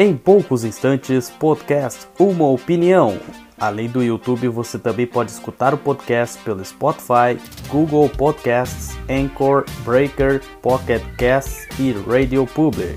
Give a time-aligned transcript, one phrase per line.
[0.00, 3.20] Em poucos instantes, podcast Uma Opinião.
[3.60, 7.38] Além do YouTube, você também pode escutar o podcast pelo Spotify,
[7.68, 12.96] Google Podcasts, Anchor, Breaker, Pocket Casts e Radio Public.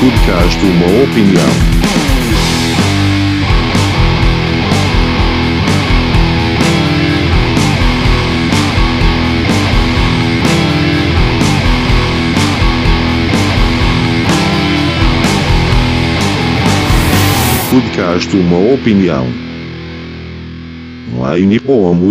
[0.00, 1.69] Podcast Uma Opinião.
[17.70, 19.28] Podcast Uma Opinião.
[21.14, 22.10] Online como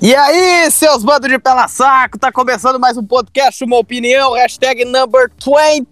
[0.00, 4.86] E aí, seus bandos de pela saco, tá começando mais um podcast, uma opinião, hashtag
[4.86, 5.86] number 27,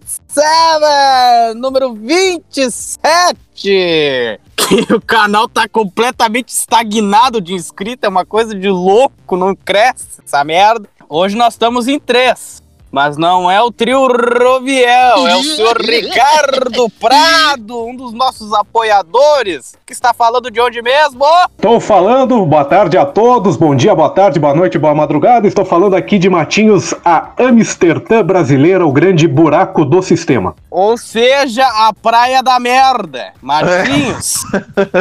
[1.56, 3.38] número 27.
[3.54, 4.40] Que
[4.94, 10.42] o canal tá completamente estagnado de inscrito, é uma coisa de louco, não cresce essa
[10.42, 10.88] merda.
[11.06, 12.64] Hoje nós estamos em três.
[12.90, 19.74] Mas não é o trio Roviel, é o senhor Ricardo Prado, um dos nossos apoiadores,
[19.84, 21.24] que está falando de onde mesmo?
[21.56, 25.46] Estou falando, boa tarde a todos, bom dia, boa tarde, boa noite, boa madrugada.
[25.46, 30.54] Estou falando aqui de Matinhos, a Amsterdã brasileira, o grande buraco do sistema.
[30.70, 33.32] Ou seja, a praia da merda.
[33.42, 34.42] Matinhos.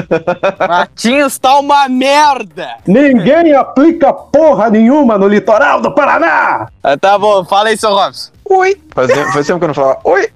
[0.67, 2.77] Matinhos tá uma merda.
[2.88, 6.67] Ninguém aplica porra nenhuma no litoral do Paraná!
[6.83, 8.31] Ah, tá bom, fala aí, seu Robson.
[8.50, 8.75] Oi!
[8.94, 10.28] Faz tempo, faz tempo que eu não falava oi!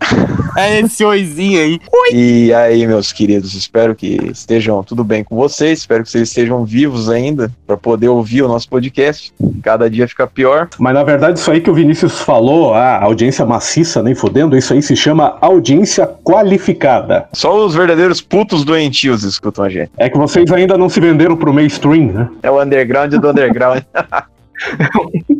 [0.58, 1.80] É esse oizinho aí.
[2.12, 6.66] E aí, meus queridos, espero que estejam tudo bem com vocês, espero que vocês estejam
[6.66, 9.32] vivos ainda para poder ouvir o nosso podcast.
[9.62, 10.70] Cada dia fica pior.
[10.80, 14.74] Mas na verdade, isso aí que o Vinícius falou, a audiência maciça, nem fodendo, isso
[14.74, 17.28] aí se chama audiência qualificada.
[17.32, 19.92] Só os verdadeiros putos doentios escutam a gente.
[19.98, 22.30] É que vocês ainda não se venderam pro mainstream, né?
[22.42, 23.84] É o underground do underground.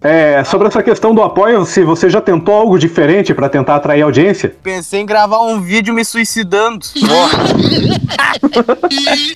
[0.00, 4.02] É, sobre essa questão do apoio, se você já tentou algo diferente para tentar atrair
[4.02, 4.54] audiência?
[4.62, 6.86] Pensei em gravar um vídeo me suicidando.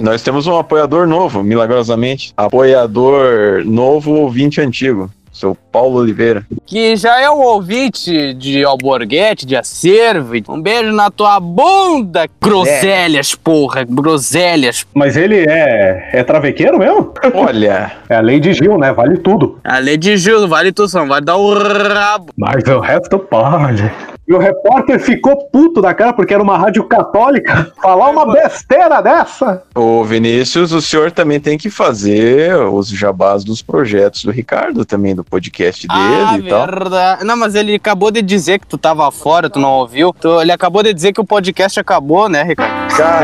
[0.01, 2.33] Nós temos um apoiador novo, milagrosamente.
[2.37, 5.11] Apoiador novo, ouvinte antigo.
[5.41, 6.45] Seu Paulo Oliveira.
[6.67, 10.35] Que já é um ouvinte de alborguete, de acervo.
[10.51, 14.85] Um beijo na tua bunda, groselhas, porra, groselhas.
[14.93, 17.15] Mas ele é, é travequeiro mesmo?
[17.33, 18.93] Olha, É a lei de Gil, né?
[18.93, 19.59] Vale tudo.
[19.65, 22.33] A lei de Gil, não vale tudo, só não vai dar o rabo.
[22.37, 23.91] Mas o resto pode.
[24.31, 27.73] E o repórter ficou puto da cara porque era uma rádio católica.
[27.83, 29.65] Falar uma besteira dessa.
[29.75, 35.17] Ô Vinícius, o senhor também tem que fazer os jabás dos projetos do Ricardo também,
[35.17, 36.65] do podcast dele Ah, e tal.
[36.67, 37.25] verdade.
[37.25, 40.15] Não, mas ele acabou de dizer que tu tava fora, tu não ouviu.
[40.21, 42.73] Tu- ele acabou de dizer que o podcast acabou, né, Ricardo?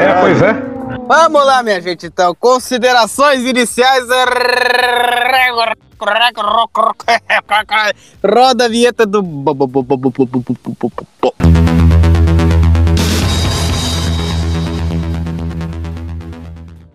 [0.01, 0.76] É, pois é.
[1.07, 2.35] Vamos lá, minha gente, então.
[2.35, 4.05] Considerações iniciais.
[8.25, 9.23] Roda a vinheta do.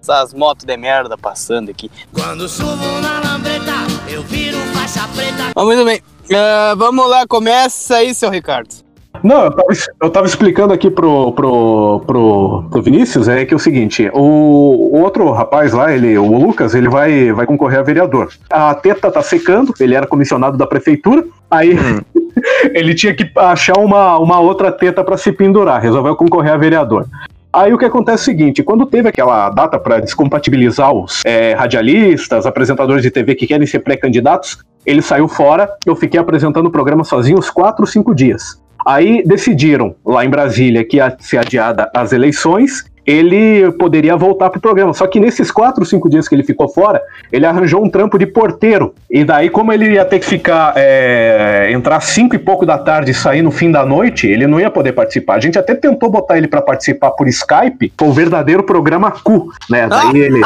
[0.01, 1.89] Essas motos de merda passando aqui.
[2.11, 3.71] Quando subo na lambreta,
[4.09, 5.53] eu viro faixa preta.
[5.63, 6.01] Muito bem.
[6.35, 8.90] Ah, vamos lá, começa aí, seu Ricardo.
[9.23, 9.67] Não, eu tava,
[10.01, 14.89] eu tava explicando aqui pro, pro, pro, pro Vinícius, é que é o seguinte, o,
[14.93, 18.29] o outro rapaz lá, ele, o Lucas, ele vai, vai concorrer a vereador.
[18.49, 21.77] A teta tá secando, ele era comissionado da prefeitura, aí
[22.73, 27.05] ele tinha que achar uma, uma outra teta pra se pendurar, resolveu concorrer a vereador.
[27.53, 31.53] Aí o que acontece é o seguinte, quando teve aquela data para descompatibilizar os é,
[31.53, 36.71] radialistas, apresentadores de TV que querem ser pré-candidatos, ele saiu fora, eu fiquei apresentando o
[36.71, 38.61] programa sozinho uns 4, 5 dias.
[38.85, 44.61] Aí decidiram, lá em Brasília, que ia ser adiada as eleições, ele poderia voltar pro
[44.61, 44.93] programa.
[44.93, 47.01] Só que nesses quatro, cinco dias que ele ficou fora,
[47.31, 48.93] ele arranjou um trampo de porteiro.
[49.09, 53.11] E daí, como ele ia ter que ficar, é, entrar cinco e pouco da tarde
[53.11, 55.35] e sair no fim da noite, ele não ia poder participar.
[55.35, 59.51] A gente até tentou botar ele para participar por Skype, foi o verdadeiro programa Cu,
[59.69, 59.87] né?
[59.87, 60.41] Daí ele...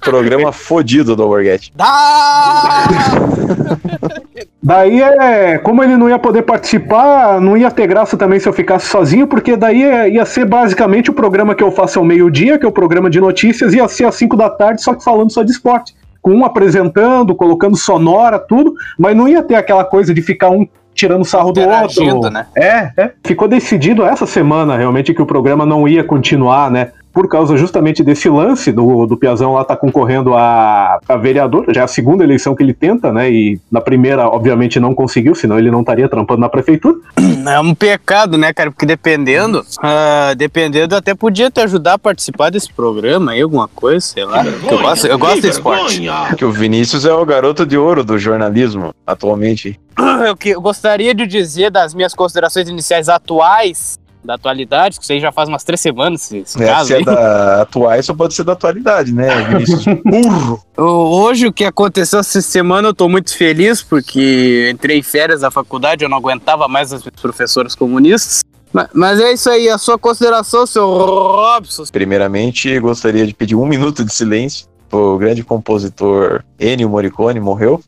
[0.00, 1.72] Programa fodido do Alborguete.
[1.74, 2.84] Dá!
[4.64, 8.52] Daí é, como ele não ia poder participar, não ia ter graça também se eu
[8.52, 12.58] ficasse sozinho, porque daí é- ia ser basicamente o programa que eu faço ao meio-dia,
[12.58, 15.30] que é o programa de notícias, ia ser às 5 da tarde, só que falando
[15.30, 15.94] só de esporte.
[16.22, 20.66] Com um apresentando, colocando sonora, tudo, mas não ia ter aquela coisa de ficar um
[20.94, 22.30] tirando sarro do outro.
[22.30, 22.46] né?
[22.56, 23.12] É, é.
[23.24, 26.92] Ficou decidido essa semana realmente que o programa não ia continuar, né?
[27.14, 31.82] Por causa justamente desse lance do, do Piazão lá tá concorrendo a, a vereador, já
[31.82, 33.30] é a segunda eleição que ele tenta, né?
[33.30, 36.96] E na primeira, obviamente, não conseguiu, senão ele não estaria trampando na prefeitura.
[37.46, 38.70] É um pecado, né, cara?
[38.70, 44.00] Porque dependendo, ah, dependendo, até podia te ajudar a participar desse programa aí, alguma coisa,
[44.00, 44.42] sei lá.
[44.46, 46.02] Eu gosto, eu gosto de esporte.
[46.38, 49.78] Que o Vinícius é o garoto de ouro do jornalismo atualmente.
[50.26, 55.12] Eu, que- eu gostaria de dizer das minhas considerações iniciais atuais, da atualidade, que isso
[55.12, 57.04] aí já faz umas três semanas, esse É, caso se é aí.
[57.04, 59.84] da atuais, só pode ser da atualidade, né, Vinícius?
[60.04, 60.60] Burro!
[60.76, 65.50] Hoje o que aconteceu essa semana eu tô muito feliz porque entrei em férias da
[65.50, 68.42] faculdade, eu não aguentava mais as professoras comunistas.
[68.72, 71.84] Ma- Mas é isso aí, a sua consideração, seu Robson.
[71.92, 74.66] Primeiramente, gostaria de pedir um minuto de silêncio.
[74.90, 77.80] O grande compositor Ennio Morricone morreu.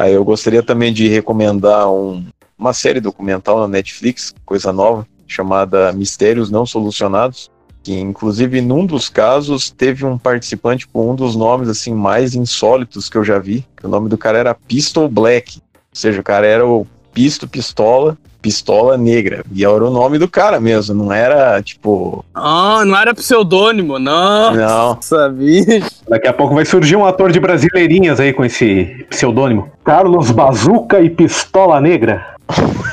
[0.00, 2.24] Aí eu gostaria também de recomendar um-
[2.58, 7.50] uma série documental na Netflix, coisa nova, chamada Mistérios Não Solucionados,
[7.82, 13.10] que inclusive num dos casos teve um participante com um dos nomes assim mais insólitos
[13.10, 16.46] que eu já vi, o nome do cara era Pistol Black, ou seja, o cara
[16.46, 21.62] era o Pisto Pistola, Pistola Negra, e era o nome do cara mesmo, não era
[21.62, 24.54] tipo, Ah, não era pseudônimo, não.
[24.54, 25.82] não, Sabia.
[26.08, 29.70] Daqui a pouco vai surgir um ator de brasileirinhas aí com esse pseudônimo.
[29.84, 32.34] Carlos Bazuca e Pistola Negra.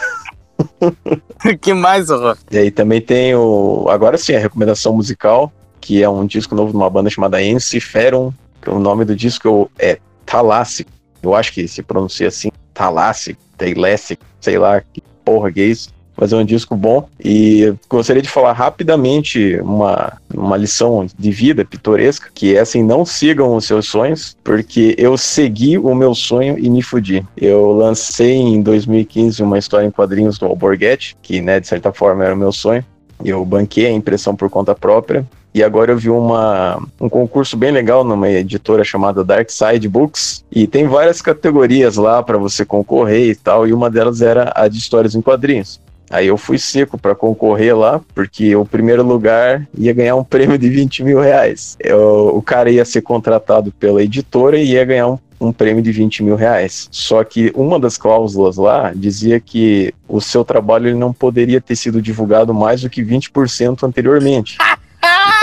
[1.61, 2.38] que mais, horror?
[2.51, 3.88] E aí também tem o.
[3.89, 8.31] Agora sim, a recomendação musical, que é um disco novo de uma banda chamada Enciferum,
[8.61, 10.89] que o nome do disco é Thalassic.
[11.21, 15.89] Eu acho que se pronuncia assim, Thalassic, Thalassic, sei lá que porra que é isso.
[16.19, 17.07] É um disco bom.
[17.24, 23.06] E gostaria de falar rapidamente uma, uma lição de vida pitoresca, que é assim, não
[23.06, 27.24] sigam os seus sonhos, porque eu segui o meu sonho e me fudi.
[27.35, 32.25] Eu lancei em 2015 uma história em quadrinhos do Alborguete, que, né, de certa forma
[32.25, 32.83] era o meu sonho.
[33.23, 35.23] Eu banquei a impressão por conta própria.
[35.53, 40.44] E agora eu vi uma, um concurso bem legal numa editora chamada Dark Side Books.
[40.51, 43.67] E tem várias categorias lá para você concorrer e tal.
[43.67, 45.79] E uma delas era a de histórias em quadrinhos.
[46.09, 50.57] Aí eu fui seco para concorrer lá, porque o primeiro lugar ia ganhar um prêmio
[50.57, 51.75] de 20 mil reais.
[51.81, 55.91] Eu- o cara ia ser contratado pela editora e ia ganhar um, um prêmio de
[55.91, 56.88] 20 mil reais.
[56.91, 61.75] Só que uma das cláusulas lá dizia que o seu trabalho ele não poderia ter
[61.75, 64.57] sido divulgado mais do que 20% anteriormente.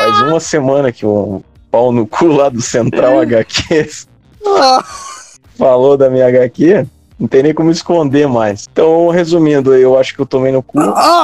[0.04, 4.06] Faz uma semana que um pau no cu lá do Central HQs
[5.56, 6.86] falou da minha HQ,
[7.18, 8.66] não tem nem como esconder mais.
[8.70, 10.78] Então, resumindo, eu acho que eu tomei no cu,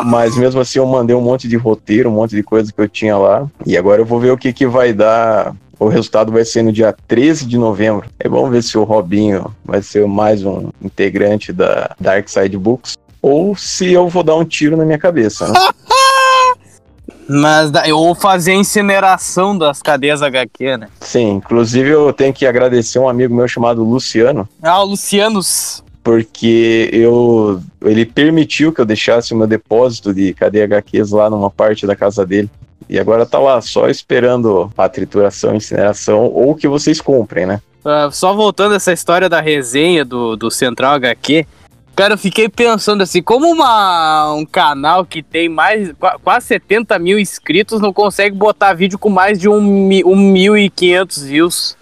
[0.04, 2.88] mas mesmo assim eu mandei um monte de roteiro, um monte de coisa que eu
[2.88, 3.46] tinha lá.
[3.66, 5.54] E agora eu vou ver o que, que vai dar.
[5.78, 8.06] O resultado vai ser no dia 13 de novembro.
[8.18, 12.96] É vamos ver se o Robinho vai ser mais um integrante da Dark Side Books.
[13.22, 15.48] Ou se eu vou dar um tiro na minha cabeça.
[15.48, 15.54] Né?
[17.32, 20.88] Mas ou fazer a incineração das cadeias HQ, né?
[21.00, 25.84] Sim, inclusive eu tenho que agradecer um amigo meu chamado Luciano, Ah, o Lucianos.
[26.02, 31.50] porque eu ele permitiu que eu deixasse o meu depósito de cadeia HQs lá numa
[31.50, 32.50] parte da casa dele.
[32.88, 37.60] E agora tá lá, só esperando a trituração, incineração, ou que vocês comprem, né?
[37.84, 41.46] Ah, só voltando essa história da resenha do, do Central HQ,
[41.94, 46.98] cara, eu fiquei pensando assim, como uma, um canal que tem mais qua- quase 70
[46.98, 51.76] mil inscritos não consegue botar vídeo com mais de um, mi- um 1.500 views?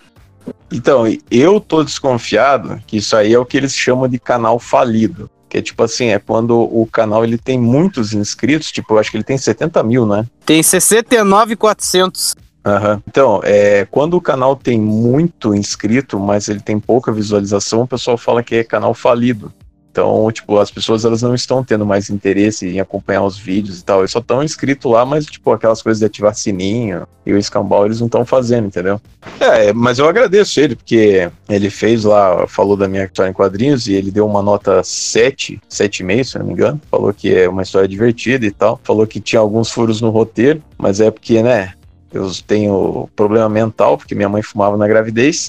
[0.73, 5.31] Então, eu tô desconfiado que isso aí é o que eles chamam de canal falido.
[5.49, 9.11] Que é tipo assim, é quando o canal ele tem muitos inscritos, tipo, eu acho
[9.11, 10.27] que ele tem 70 mil, né?
[10.45, 12.35] Tem 69,400.
[12.67, 13.03] Aham.
[13.09, 18.19] Então, é, quando o canal tem muito inscrito, mas ele tem pouca visualização, o pessoal
[18.19, 19.51] fala que é canal falido.
[19.91, 23.85] Então, tipo, as pessoas elas não estão tendo mais interesse em acompanhar os vídeos e
[23.85, 24.01] tal.
[24.01, 27.85] Eles só estão inscritos lá, mas, tipo, aquelas coisas de ativar sininho e o escambau
[27.85, 29.01] eles não estão fazendo, entendeu?
[29.41, 33.89] É, mas eu agradeço ele, porque ele fez lá, falou da minha história em quadrinhos
[33.89, 36.81] e ele deu uma nota 7, 7,5, se eu não me engano.
[36.91, 38.81] Falou que é uma história divertida e tal.
[38.85, 41.73] Falou que tinha alguns furos no roteiro, mas é porque, né,
[42.13, 45.49] eu tenho problema mental, porque minha mãe fumava na gravidez.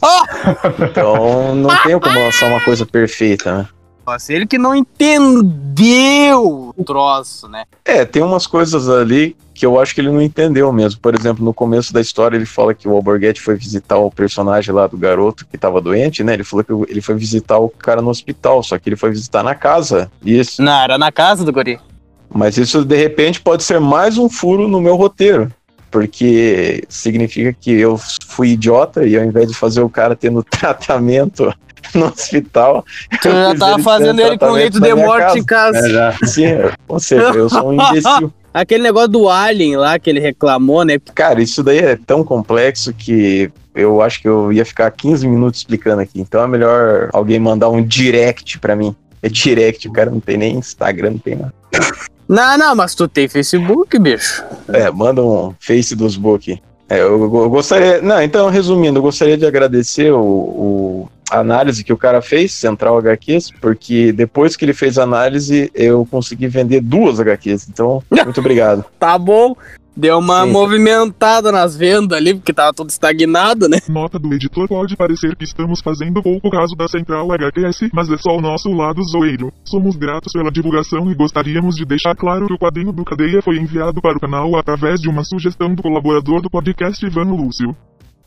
[0.89, 3.67] Então não tenho como lançar uma coisa perfeita, né?
[4.09, 7.65] Nossa, ele que não entendeu o troço, né?
[7.85, 10.99] É, tem umas coisas ali que eu acho que ele não entendeu mesmo.
[10.99, 14.73] Por exemplo, no começo da história ele fala que o Alborguete foi visitar o personagem
[14.73, 16.33] lá do garoto que tava doente, né?
[16.33, 19.43] Ele falou que ele foi visitar o cara no hospital, só que ele foi visitar
[19.43, 20.11] na casa.
[20.25, 20.59] Isso.
[20.59, 21.79] Não, era na casa do guri.
[22.33, 25.53] Mas isso de repente pode ser mais um furo no meu roteiro.
[25.91, 31.53] Porque significa que eu fui idiota e ao invés de fazer o cara tendo tratamento
[31.95, 32.85] no hospital.
[33.21, 35.39] Tu eu já tava ele fazendo ele com leito de morte casa.
[35.39, 35.77] em casa.
[35.79, 36.17] É, já.
[36.25, 36.45] Sim,
[36.87, 38.33] ou seja, eu sou um imbecil.
[38.53, 40.97] Aquele negócio do Alien lá que ele reclamou, né?
[41.13, 45.59] Cara, isso daí é tão complexo que eu acho que eu ia ficar 15 minutos
[45.59, 46.19] explicando aqui.
[46.19, 48.95] Então é melhor alguém mandar um direct pra mim.
[49.21, 51.53] É direct, o cara não tem nem Instagram, não tem nada.
[52.27, 54.43] Não, não, mas tu tem Facebook, bicho.
[54.69, 56.59] É, manda um face dos book.
[56.87, 58.01] É, eu, eu gostaria.
[58.01, 62.97] Não, então, resumindo, eu gostaria de agradecer o, o- análise que o cara fez, Central
[62.97, 67.69] HQs, porque depois que ele fez a análise, eu consegui vender duas HQs.
[67.69, 68.85] Então, muito obrigado.
[68.99, 69.55] Tá bom.
[69.99, 70.51] Deu uma Sim.
[70.51, 73.79] movimentada nas vendas ali, porque tava tudo estagnado, né?
[73.89, 78.17] Nota do editor pode parecer que estamos fazendo pouco caso da Central HQS, mas é
[78.17, 79.51] só o nosso lado zoeiro.
[79.65, 83.57] Somos gratos pela divulgação e gostaríamos de deixar claro que o quadrinho do Cadeia foi
[83.57, 87.75] enviado para o canal através de uma sugestão do colaborador do podcast Ivano Lúcio.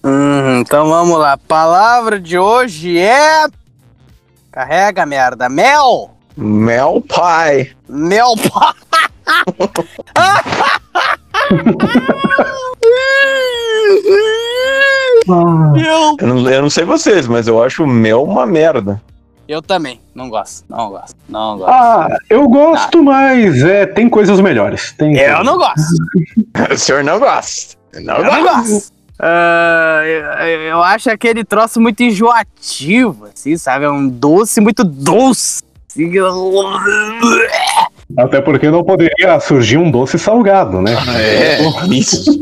[0.04, 1.36] Hum, então vamos lá.
[1.36, 3.44] Palavra de hoje é.
[4.52, 5.48] Carrega, merda.
[5.48, 6.10] Mel!
[6.36, 7.74] Mel Pie.
[7.88, 8.34] Mel.
[15.72, 16.16] Mel.
[16.20, 19.00] Eu não, eu não sei vocês, mas eu acho mel uma merda.
[19.48, 19.98] Eu também.
[20.14, 20.64] Não gosto.
[20.68, 21.16] Não gosto.
[21.28, 21.72] Não gosto.
[21.72, 24.92] Ah, eu gosto, mas é, tem coisas melhores.
[24.92, 25.80] Tem Eu não gosto.
[26.72, 27.76] O senhor não gosta.
[28.02, 28.91] Não Eu não gosto.
[29.24, 33.84] Ah, eu, eu acho aquele troço muito enjoativo, assim, sabe?
[33.84, 35.62] É um doce muito doce.
[35.88, 36.10] Assim,
[38.18, 40.96] Até porque não poderia surgir um doce salgado, né?
[41.16, 42.40] É, isso.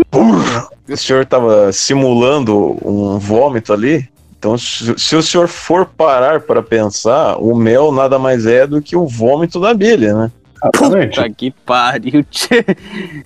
[0.89, 4.09] O senhor tava simulando um vômito ali.
[4.39, 8.81] Então, se, se o senhor for parar para pensar, o mel nada mais é do
[8.81, 10.33] que o vômito da abelha, né?
[10.63, 11.17] Exatamente.
[11.17, 12.25] Puta que pariu.
[12.31, 12.65] tchê.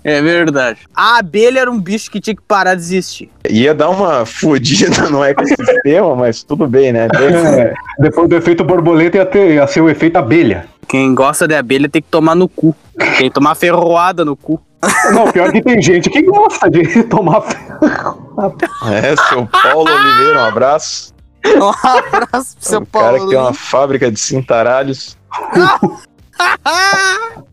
[0.03, 0.81] É verdade.
[0.95, 3.31] A abelha era um bicho que tinha que parar de existir.
[3.49, 7.09] Ia dar uma fodida no ecossistema, mas tudo bem, né?
[7.15, 10.67] É, depois do efeito borboleta ia, ter, ia ser o efeito abelha.
[10.89, 12.75] Quem gosta de abelha tem que tomar no cu.
[13.19, 14.61] Tem que tomar ferroada no cu.
[15.13, 17.43] Não, pior que tem gente que gosta de tomar.
[18.93, 21.13] É, seu Paulo Oliveira, um abraço.
[21.45, 23.21] Um abraço pro seu o cara Paulo.
[23.25, 25.15] que tem uma fábrica de cintaralhos.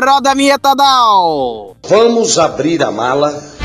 [0.04, 1.74] roda a vinheta Dal.
[1.88, 3.57] Vamos abrir a mala.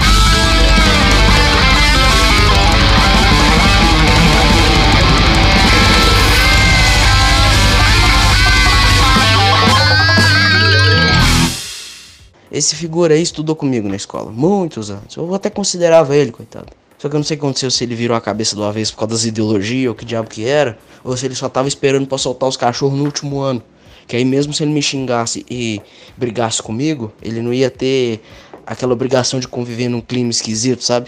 [12.53, 15.17] Esse figura aí estudou comigo na escola, muitos anos.
[15.17, 16.67] Eu até considerava ele, coitado.
[16.99, 18.93] Só que eu não sei o que aconteceu, se ele virou a cabeça do avesso
[18.93, 22.05] por causa das ideologias, ou que diabo que era, ou se ele só tava esperando
[22.05, 23.63] pra soltar os cachorros no último ano.
[24.07, 25.81] Que aí mesmo se ele me xingasse e
[26.15, 28.21] brigasse comigo, ele não ia ter
[28.67, 31.07] aquela obrigação de conviver num clima esquisito, sabe?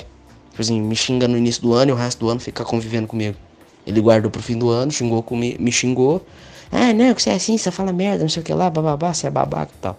[0.49, 3.05] Tipo assim, me xinga no início do ano e o resto do ano ficar convivendo
[3.05, 3.37] comigo.
[3.85, 6.25] Ele guardou pro fim do ano, xingou comigo, me xingou.
[6.71, 9.13] Ah, não, que você é assim, você fala merda, não sei o que lá, bababá,
[9.13, 9.95] você é babaca e tal.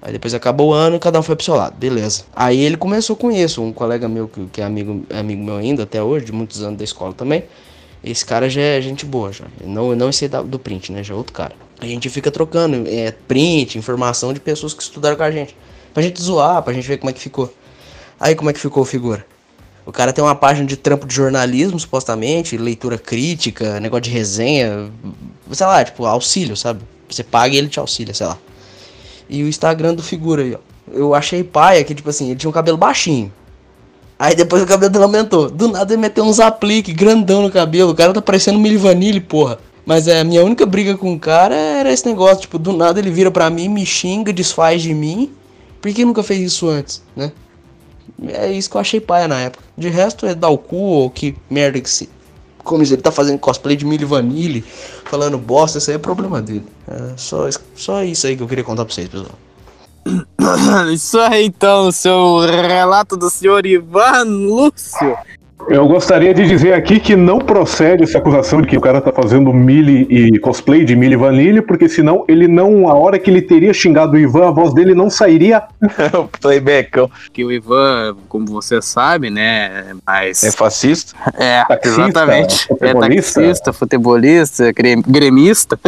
[0.00, 2.22] Aí depois acabou o ano e cada um foi pro seu lado, beleza.
[2.34, 5.56] Aí ele começou com isso, um colega meu que, que é amigo, é amigo meu
[5.56, 7.44] ainda até hoje, de muitos anos da escola também.
[8.02, 9.44] Esse cara já é gente boa, já.
[9.64, 11.02] Não, não da- do print, né?
[11.02, 11.52] Já é outro cara.
[11.80, 15.56] A gente fica trocando é, print, informação de pessoas que estudaram com a gente.
[15.92, 17.52] Pra gente zoar, pra gente ver como é que ficou.
[18.20, 19.26] Aí como é que ficou a figura?
[19.84, 24.90] O cara tem uma página de trampo de jornalismo, supostamente, leitura crítica, negócio de resenha,
[25.50, 26.82] sei lá, tipo, auxílio, sabe?
[27.08, 28.38] Você paga e ele te auxilia, sei lá.
[29.28, 30.58] E o Instagram do figura aí, ó.
[30.90, 33.30] Eu achei paia que, tipo assim, ele tinha um cabelo baixinho.
[34.18, 35.48] Aí depois o cabelo dele aumentou.
[35.48, 37.92] Do nada ele meteu uns apliques grandão no cabelo.
[37.92, 39.58] O cara tá parecendo Milli Vanilli, porra.
[39.86, 42.42] Mas é, a minha única briga com o cara era esse negócio.
[42.42, 45.30] Tipo, do nada ele vira pra mim, me xinga, desfaz de mim.
[45.80, 47.30] Por que nunca fez isso antes, né?
[48.28, 49.62] É isso que eu achei paia na época.
[49.76, 52.08] De resto é dar o cu ou que merda que se.
[52.68, 54.62] Como ele tá fazendo cosplay de Milli Vanilli,
[55.06, 56.66] falando bosta, isso aí é problema dele.
[56.86, 59.32] É só, só isso aí que eu queria contar pra vocês, pessoal.
[60.92, 65.16] Isso aí então, seu relato do senhor Ivan Lúcio.
[65.70, 69.12] Eu gostaria de dizer aqui que não procede essa acusação de que o cara tá
[69.12, 73.42] fazendo Mili e cosplay de Mili Vanille, porque senão ele não, a hora que ele
[73.42, 75.62] teria xingado o Ivan, a voz dele não sairia.
[76.14, 77.10] o playbackão.
[77.32, 80.42] Que o Ivan, como você sabe, né, mas...
[80.42, 81.14] É fascista?
[81.34, 82.64] É, Taxista, exatamente.
[82.64, 83.40] É futebolista.
[83.40, 85.78] taxista, futebolista, gre- gremista.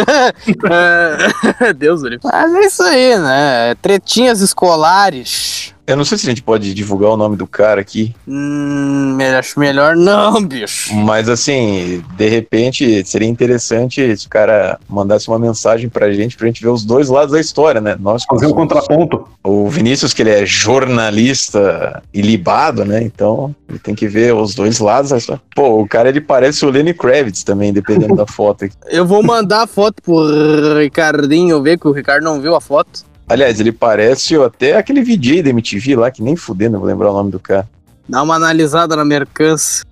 [1.57, 2.21] É, Deus, livre.
[2.23, 3.75] Mas é isso aí, né?
[3.81, 5.75] Tretinhas escolares.
[5.91, 9.59] Eu não sei se a gente pode divulgar o nome do cara aqui, Hum, acho
[9.61, 10.95] melhor não, bicho.
[10.95, 16.47] mas assim, de repente seria interessante se o cara mandasse uma mensagem pra gente, pra
[16.47, 17.97] gente ver os dois lados da história, né?
[18.01, 19.27] Nós Fazer um contraponto.
[19.43, 23.03] O Vinícius, que ele é jornalista ilibado, né?
[23.03, 25.11] Então, ele tem que ver os dois lados.
[25.11, 25.43] da história.
[25.55, 28.65] Pô, o cara, ele parece o Lenny Kravitz também, dependendo da foto.
[28.65, 28.75] aqui.
[28.89, 33.09] Eu vou mandar a foto pro Ricardinho ver que o Ricardo não viu a foto.
[33.31, 37.11] Aliás, ele parece até aquele VJ da MTV lá, que nem fudendo, eu vou lembrar
[37.11, 37.69] o nome do cara.
[38.09, 39.85] Dá uma analisada na mercância.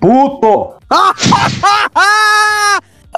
[0.00, 0.74] Puto!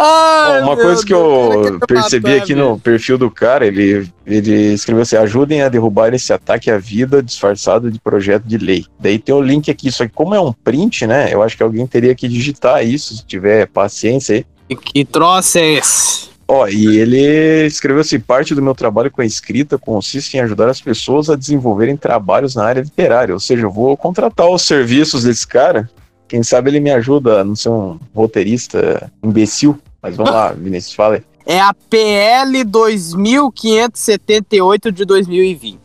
[0.03, 3.67] Ai, Uma coisa que Deus, o cara eu percebi matar, aqui no perfil do cara,
[3.67, 8.57] ele, ele escreveu assim: ajudem a derrubar esse ataque à vida disfarçado de projeto de
[8.57, 8.87] lei.
[8.99, 11.33] Daí tem o link aqui, só que como é um print, né?
[11.35, 14.47] Eu acho que alguém teria que digitar isso, se tiver paciência aí.
[14.69, 16.30] Que- Que troço é esse?
[16.53, 20.69] Ó, e ele escreveu assim: parte do meu trabalho com a escrita consiste em ajudar
[20.69, 23.33] as pessoas a desenvolverem trabalhos na área literária.
[23.33, 25.89] Ou seja, eu vou contratar os serviços desse cara.
[26.27, 29.79] Quem sabe ele me ajuda a não ser um roteirista imbecil.
[30.03, 31.23] Mas vamos lá, Vinícius, fala aí.
[31.47, 35.81] É a PL 2578 de 2020.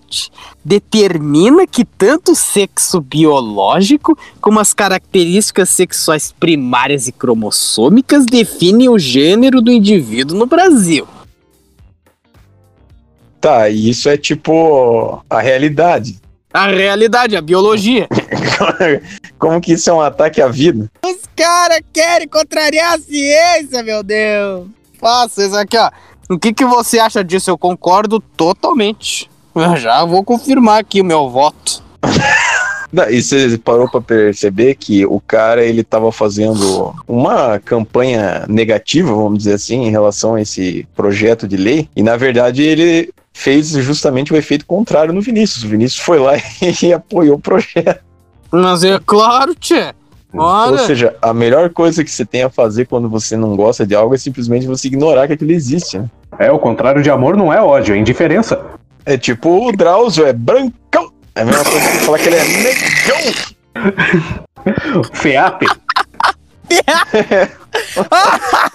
[0.64, 9.00] Determina que tanto o sexo biológico como as características sexuais primárias e cromossômicas definem o
[9.00, 11.08] gênero do indivíduo no Brasil.
[13.40, 16.20] Tá, e isso é tipo a realidade.
[16.52, 18.08] A realidade, a biologia.
[19.38, 20.90] Como que isso é um ataque à vida?
[21.06, 24.68] Os caras querem contrariar a ciência, meu Deus.
[25.42, 25.90] Isso aqui, ó.
[26.30, 27.50] O que, que você acha disso?
[27.50, 29.30] Eu concordo totalmente.
[29.54, 31.84] Eu já vou confirmar aqui o meu voto.
[32.92, 39.14] Não, E você parou pra perceber que o cara ele tava fazendo uma campanha negativa,
[39.14, 43.70] vamos dizer assim, em relação a esse projeto de lei, e na verdade ele fez
[43.70, 45.64] justamente o efeito contrário no Vinícius.
[45.64, 46.34] O Vinícius foi lá
[46.82, 48.00] e apoiou o projeto.
[48.50, 49.94] Mas é claro, tchê.
[50.36, 53.86] Ou Olha, seja, a melhor coisa que você tem a fazer quando você não gosta
[53.86, 55.98] de algo é simplesmente você ignorar que aquilo existe.
[55.98, 56.10] Né?
[56.38, 58.62] É, o contrário de amor não é ódio, é indiferença.
[59.06, 61.12] É tipo o Drauzio, é brancão.
[61.36, 63.20] É a mesma coisa que falar que ele é negão.
[65.14, 65.66] FEAP.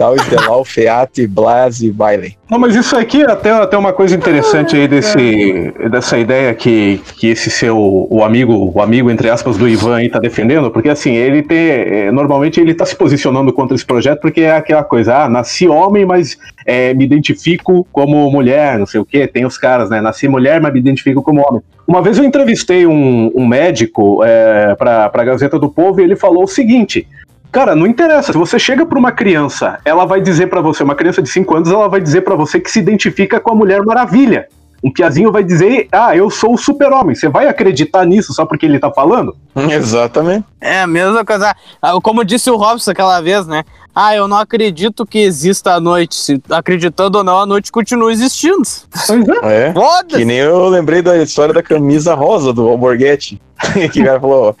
[0.00, 2.34] Drauzio, Delau, Feati, Blasi, Bailey.
[2.50, 7.00] Não, mas isso aqui é até, até uma coisa interessante aí desse, dessa ideia que,
[7.16, 10.88] que esse seu o amigo, o amigo, entre aspas, do Ivan aí tá defendendo, porque
[10.88, 11.58] assim, ele tem.
[11.58, 15.68] é, Normalmente ele tá se posicionando contra esse projeto porque é aquela coisa, ah, nasci
[15.68, 19.26] homem, mas é, me identifico como mulher, não sei o quê.
[19.26, 20.00] Tem os caras, né?
[20.00, 21.62] Nasci mulher, mas me identifico como homem.
[21.86, 26.16] Uma vez eu entrevistei um, um médico é, para a Gazeta do Povo e ele
[26.16, 27.06] falou o seguinte.
[27.52, 28.32] Cara, não interessa.
[28.32, 31.56] Se você chega pra uma criança, ela vai dizer pra você, uma criança de 5
[31.56, 34.46] anos, ela vai dizer pra você que se identifica com a Mulher Maravilha.
[34.82, 37.14] Um piazinho vai dizer, ah, eu sou o super-homem.
[37.14, 39.36] Você vai acreditar nisso só porque ele tá falando?
[39.68, 40.46] Exatamente.
[40.60, 41.54] é a mesma coisa.
[41.82, 43.62] Ah, Como disse o Robson aquela vez, né?
[43.94, 46.14] Ah, eu não acredito que exista a noite.
[46.14, 48.62] Se acreditando ou não, a noite continua existindo.
[49.06, 49.68] Pois é.
[49.68, 49.74] É.
[50.08, 53.42] Que nem eu lembrei da história da camisa rosa do Alborguete.
[53.92, 54.56] que o cara falou: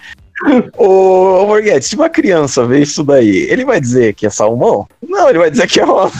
[0.76, 4.86] Ô Alborguete, se uma criança vê isso daí, ele vai dizer que é salmão?
[5.06, 6.18] Não, ele vai dizer que é rosa.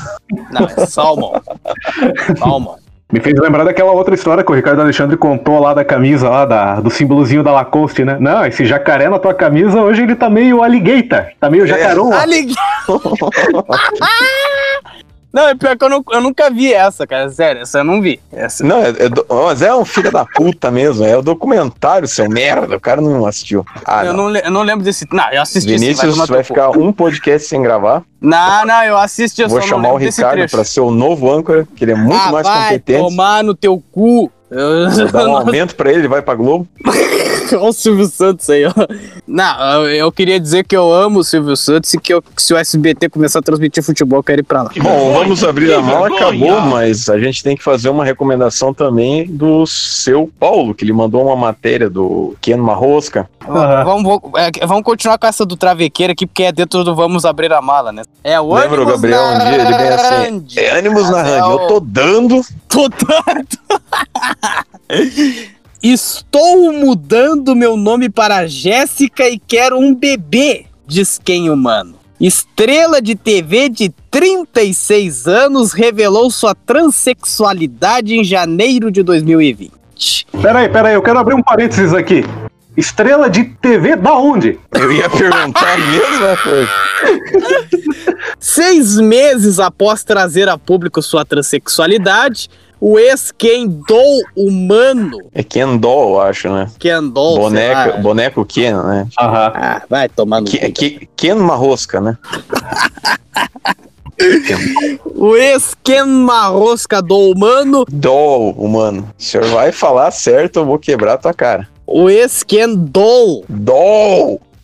[0.51, 1.33] Não, é salmão.
[2.39, 2.77] salmão.
[3.13, 6.45] Me fez lembrar daquela outra história que o Ricardo Alexandre contou lá da camisa, lá
[6.45, 8.17] da, do símbolozinho da Lacoste, né?
[8.21, 11.27] Não, esse jacaré na tua camisa, hoje ele tá meio alligator.
[11.41, 12.13] Tá meio jacarão.
[12.13, 12.55] Ah, liguei.
[15.33, 17.29] Não, é pior que eu, não- eu nunca vi essa, cara.
[17.31, 18.21] Sério, essa eu não vi.
[18.33, 18.65] Essa.
[18.65, 21.05] Não, é, é do- mas é um filho da puta mesmo.
[21.05, 22.77] É o documentário, seu merda.
[22.77, 23.65] O cara não assistiu.
[23.85, 24.29] Ah, eu, não.
[24.31, 25.07] não, eu não lembro desse.
[25.13, 26.45] Não, eu assisti Vinícius tomar vai cu.
[26.45, 28.03] ficar um podcast sem gravar.
[28.21, 31.85] Não, não, eu assisti, eu Vou chamar o Ricardo pra ser o novo âncora, que
[31.85, 32.99] ele é muito ah, mais vai competente.
[33.01, 34.31] tomar no teu cu.
[35.13, 36.67] Dar um aumento pra ele, ele vai pra Globo.
[37.57, 38.73] Olha o Silvio Santos aí, ó.
[39.27, 42.57] Não, eu, queria dizer que eu amo o Silvio Santos e que, eu- se o
[42.57, 44.71] SBT começar a transmitir futebol, eu quero ir pra lá.
[44.77, 49.27] Bom, vamos abrir a mala, acabou, mas a gente tem que fazer uma recomendação também
[49.27, 53.29] do seu Paulo, que ele mandou uma matéria do Ken Marrosca.
[53.49, 53.85] Aham.
[53.85, 57.25] Vamos, vamos, é, vamos continuar com essa do travequeiro aqui, porque é dentro do Vamos
[57.25, 58.03] Abrir a Mala, né?
[58.23, 59.55] É o Lembra o Gabriel um dia?
[59.55, 62.41] Ele vem assim: é ânimos na Mas é eu tô dando.
[62.69, 63.49] Tô dando.
[65.83, 71.95] Estou mudando meu nome para Jéssica e quero um bebê, diz quem humano.
[72.21, 80.27] Estrela de TV de 36 anos revelou sua transexualidade em janeiro de 2020.
[80.43, 82.27] Peraí, peraí, eu quero abrir um parênteses aqui.
[82.77, 84.61] Estrela de TV da onde?
[84.73, 86.71] Eu ia perguntar a mesma coisa.
[88.39, 96.21] Seis meses após trazer a público sua transexualidade, o ex-Kendall humano, É Ken Doll, eu
[96.23, 96.71] acho, né?
[96.79, 97.97] Kendall, sei Boneca, lá.
[97.99, 99.07] boneco Ken, né?
[99.21, 99.53] Aham.
[99.55, 100.73] Ah, vai tomar no Ke- cu.
[100.73, 102.17] Ke- Ken Marrosca, né?
[105.15, 109.09] O ex-Ken Marrosca do humano, Doll, humano.
[109.19, 111.67] O senhor vai falar certo, eu vou quebrar tua cara.
[111.87, 113.45] o ex-Ken Doll,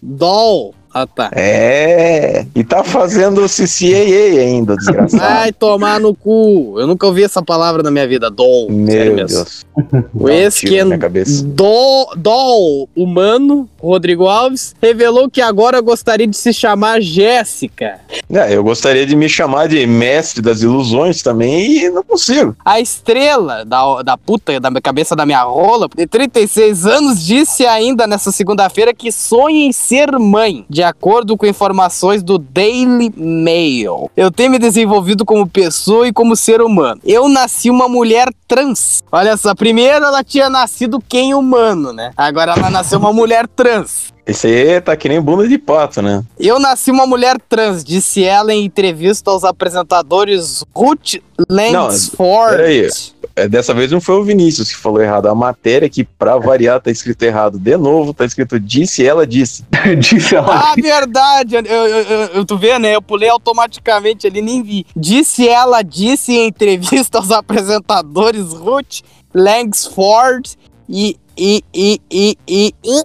[0.02, 0.74] Doll!
[0.98, 1.28] Ah, tá.
[1.34, 2.46] É.
[2.54, 5.22] E tá fazendo CCAA ainda, desgraçado.
[5.22, 6.76] Vai tomar no cu.
[6.78, 8.70] Eu nunca ouvi essa palavra na minha vida, Doll.
[8.70, 9.14] Meu.
[9.16, 9.66] Deus.
[9.76, 11.44] O Dá um tiro na ex-Ken minha cabeça.
[11.44, 18.00] Do, Doll humano, Rodrigo Alves, revelou que agora gostaria de se chamar Jéssica.
[18.32, 22.56] É, eu gostaria de me chamar de mestre das ilusões também e não consigo.
[22.64, 28.06] A estrela da, da puta da cabeça da minha rola, de 36 anos, disse ainda
[28.06, 34.10] nessa segunda-feira que sonha em ser mãe, de acordo com informações do Daily Mail.
[34.16, 37.00] Eu tenho me desenvolvido como pessoa e como ser humano.
[37.04, 39.02] Eu nasci uma mulher trans.
[39.12, 42.12] Olha só, primeiro ela tinha nascido quem humano, né?
[42.16, 44.14] Agora ela nasceu uma mulher trans.
[44.26, 46.24] Esse aí tá que nem bunda de pato, né?
[46.36, 52.56] Eu nasci uma mulher trans, disse ela em entrevista aos apresentadores Ruth Lansford.
[52.56, 52.88] peraí.
[53.36, 55.26] É, dessa vez não foi o Vinícius que falou errado.
[55.26, 57.58] A matéria que, pra variar, tá escrito errado.
[57.58, 59.62] De novo, tá escrito disse, ela disse.
[60.00, 60.72] Disse ela.
[60.72, 61.54] Ah, verdade.
[61.54, 62.94] Eu, eu, eu, eu- tu vê, né?
[62.94, 64.86] Eu pulei automaticamente ali, nem vi.
[64.96, 69.00] Disse ela, disse em entrevista aos apresentadores Ruth
[69.34, 70.56] Langsford
[70.88, 71.16] e.
[71.36, 71.62] e.
[71.74, 72.00] e.
[72.10, 72.38] e.
[72.48, 72.74] e.
[72.82, 73.02] e.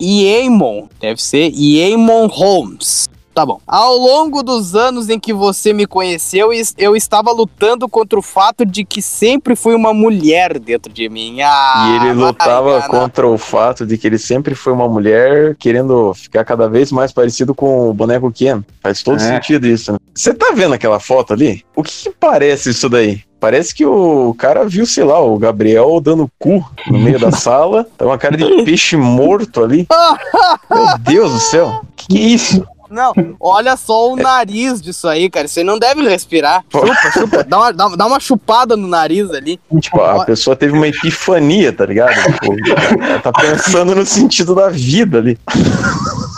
[0.00, 0.88] e Eamon.
[1.00, 3.08] Deve ser Eamon Holmes.
[3.34, 3.58] Tá bom.
[3.66, 8.66] Ao longo dos anos em que você me conheceu, eu estava lutando contra o fato
[8.66, 11.40] de que sempre fui uma mulher dentro de mim.
[11.40, 16.12] Ah, e ele lutava contra o fato de que ele sempre foi uma mulher querendo
[16.12, 18.62] ficar cada vez mais parecido com o boneco Ken.
[18.82, 19.20] Faz todo É.
[19.20, 19.92] sentido isso.
[19.92, 19.98] né?
[20.14, 21.64] Você tá vendo aquela foto ali?
[21.74, 23.22] O que, que parece isso daí?
[23.40, 27.86] Parece que o cara viu, sei lá, o Gabriel dando cu no meio da sala.
[27.96, 29.86] Tá uma cara de peixe morto ali.
[30.70, 31.80] Meu Deus do céu.
[31.96, 32.64] Que que é isso?
[32.92, 35.48] Não, olha só o nariz disso aí, cara.
[35.48, 36.62] Você não deve respirar.
[36.70, 37.42] Chupa, chupa.
[37.44, 39.58] Dá uma, dá, dá uma chupada no nariz ali.
[39.80, 42.14] Tipo, a pessoa teve uma epifania, tá ligado?
[42.14, 42.54] Tipo,
[43.02, 45.38] ela tá pensando no sentido da vida ali.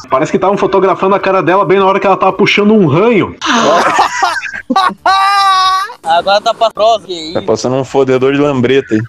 [0.09, 2.87] Parece que estavam fotografando a cara dela bem na hora que ela tava puxando um
[2.87, 3.35] ranho.
[6.05, 7.07] Agora tá pra prosa.
[7.33, 9.01] Tá passando um fodedor de lambreta aí.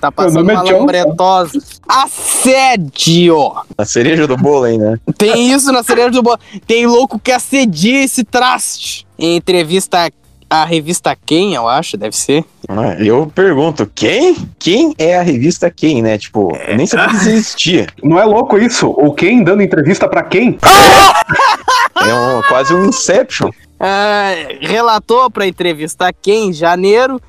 [0.00, 0.78] Tá passando é uma John.
[0.80, 1.58] lambretosa.
[1.86, 3.36] Assédio.
[3.76, 4.98] A cereja do bolo aí, né?
[5.18, 6.38] Tem isso na cereja do bolo.
[6.66, 9.06] Tem louco que assedia esse traste.
[9.18, 10.10] Em entrevista
[10.48, 12.44] à revista Quem, eu acho, deve ser.
[12.68, 14.34] Ah, Eu pergunto, quem?
[14.58, 16.16] Quem é a revista Quem, né?
[16.16, 17.86] Tipo, eu nem sabia que isso existia.
[18.02, 18.88] Não é louco isso?
[18.88, 20.58] O quem dando entrevista pra quem?
[22.02, 23.50] É um, quase um Inception.
[23.78, 27.20] Ah, relatou para entrevista Quem, em janeiro,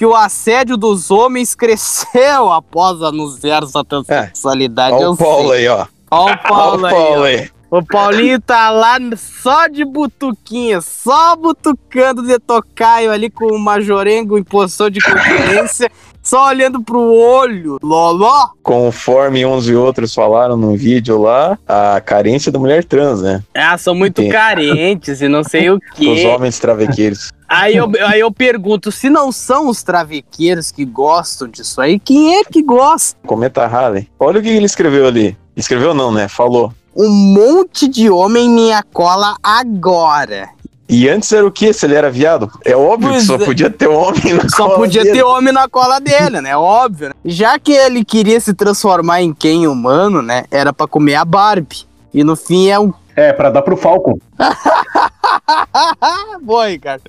[0.00, 4.94] que o assédio dos homens cresceu após anunciar sua sexualidade.
[4.94, 5.86] Olha Eu o Paulo aí, ó.
[6.10, 7.50] Olha Olha o Paulo aí.
[7.70, 14.36] O Paulinho tá lá só de butuquinha, só butucando de tocaio ali com o majorengo
[14.36, 15.88] em posição de continência,
[16.20, 17.78] só olhando pro olho.
[17.80, 18.48] Loló.
[18.60, 23.40] Conforme uns e outros falaram no vídeo lá, a carência da mulher trans, né?
[23.54, 26.26] Ah, são muito carentes e não sei o Os quê.
[26.26, 27.30] homens travequeiros.
[27.48, 32.36] Aí eu, aí eu pergunto, se não são os travequeiros que gostam disso aí, quem
[32.38, 33.16] é que gosta?
[33.26, 34.08] Cometa Halley.
[34.18, 35.36] Olha o que ele escreveu ali.
[35.56, 36.26] Escreveu não, né?
[36.26, 36.72] Falou.
[36.96, 40.48] Um monte de homem em minha cola agora.
[40.88, 41.72] E antes era o quê?
[41.72, 42.50] Se ele era viado?
[42.64, 43.44] É óbvio Pois que só é.
[43.44, 45.16] podia ter homem na Só cola podia dele.
[45.18, 46.56] ter homem na cola dele, né?
[46.56, 47.14] Óbvio, né?
[47.24, 50.44] Já que ele queria se transformar em quem humano, né?
[50.50, 51.84] Era pra comer a Barbie.
[52.12, 52.92] E no fim é um.
[53.20, 54.18] É, pra dar pro Falcon.
[56.40, 57.02] Boa, Ricardo.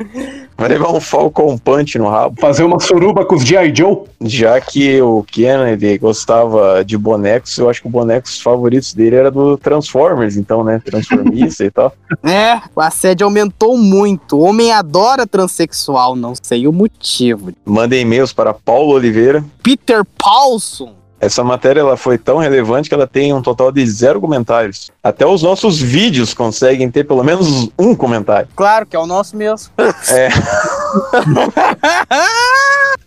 [0.57, 2.35] Vai levar um Falcon Punch no rabo.
[2.37, 3.73] Fazer uma suruba com os G.I.
[3.73, 3.99] Joe.
[4.19, 9.31] Já que o Kennedy gostava de bonecos, eu acho que os bonecos favoritos dele era
[9.31, 10.81] do Transformers, então, né?
[10.83, 11.93] Transformista e tal.
[12.23, 14.35] É, o assédio aumentou muito.
[14.35, 17.53] O homem adora transexual, não sei o motivo.
[17.63, 19.41] Mandem e-mails para Paulo Oliveira.
[19.63, 21.00] Peter Paulson.
[21.21, 24.89] Essa matéria ela foi tão relevante que ela tem um total de zero comentários.
[25.03, 28.49] Até os nossos vídeos conseguem ter pelo menos um comentário.
[28.55, 29.71] Claro que é o nosso mesmo.
[30.09, 30.29] É.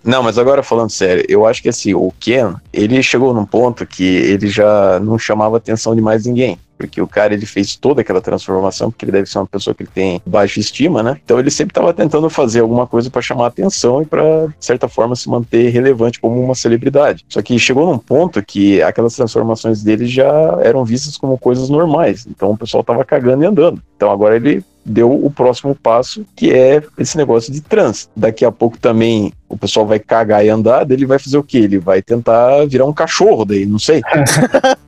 [0.05, 3.87] Não, mas agora falando sério, eu acho que assim, o Ken, ele chegou num ponto
[3.87, 6.59] que ele já não chamava atenção de mais ninguém.
[6.77, 9.85] Porque o cara ele fez toda aquela transformação, porque ele deve ser uma pessoa que
[9.85, 11.19] tem baixa estima, né?
[11.25, 14.89] Então ele sempre estava tentando fazer alguma coisa para chamar atenção e para, de certa
[14.89, 17.25] forma, se manter relevante como uma celebridade.
[17.29, 22.27] Só que chegou num ponto que aquelas transformações dele já eram vistas como coisas normais.
[22.27, 23.81] Então o pessoal tava cagando e andando.
[23.97, 28.09] Então agora ele deu o próximo passo, que é esse negócio de trans.
[28.15, 31.59] Daqui a pouco também o pessoal vai cagar e andar, ele vai fazer o quê?
[31.59, 34.03] Ele vai tentar virar um cachorro daí, não sei.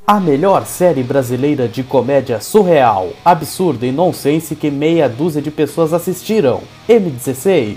[0.07, 5.93] A melhor série brasileira de comédia surreal, absurda e nonsense que meia dúzia de pessoas
[5.93, 6.63] assistiram.
[6.89, 7.77] M16.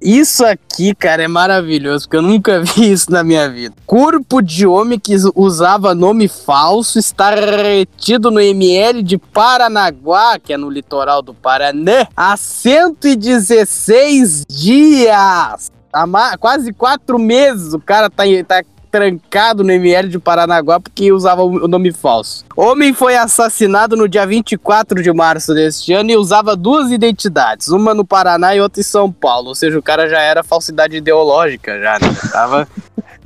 [0.00, 3.74] Isso aqui, cara, é maravilhoso, porque eu nunca vi isso na minha vida.
[3.86, 10.58] Corpo de homem que usava nome falso está retido no ML de Paranaguá, que é
[10.58, 15.72] no litoral do Paraná, há 116 dias.
[15.92, 18.62] Há quase quatro meses o cara tá, tá
[18.96, 22.46] trancado no ML de Paranaguá porque usava o nome falso.
[22.56, 27.92] Homem foi assassinado no dia 24 de março deste ano e usava duas identidades, uma
[27.92, 29.48] no Paraná e outra em São Paulo.
[29.48, 32.08] Ou seja, o cara já era falsidade ideológica, já, né?
[32.32, 32.66] Tava.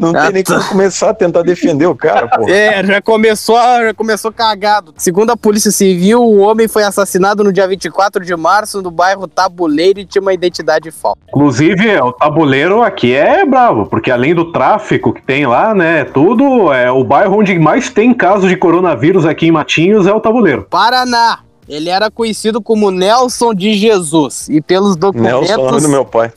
[0.00, 2.48] Não tem nem como começar a tentar defender o cara, pô.
[2.48, 4.94] É, já começou, já começou cagado.
[4.96, 9.28] Segundo a Polícia Civil, o homem foi assassinado no dia 24 de março no bairro
[9.28, 11.20] Tabuleiro e tinha uma identidade falsa.
[11.28, 16.72] Inclusive, o tabuleiro aqui é bravo, porque além do tráfico que tem lá, né, tudo,
[16.72, 20.66] é o bairro onde mais tem casos de coronavírus aqui em Matinhos é o tabuleiro.
[20.70, 21.40] Paraná.
[21.68, 25.48] Ele era conhecido como Nelson de Jesus e pelos documentos.
[25.48, 26.32] Nelson é o nome do meu pai.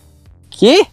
[0.49, 0.85] Que?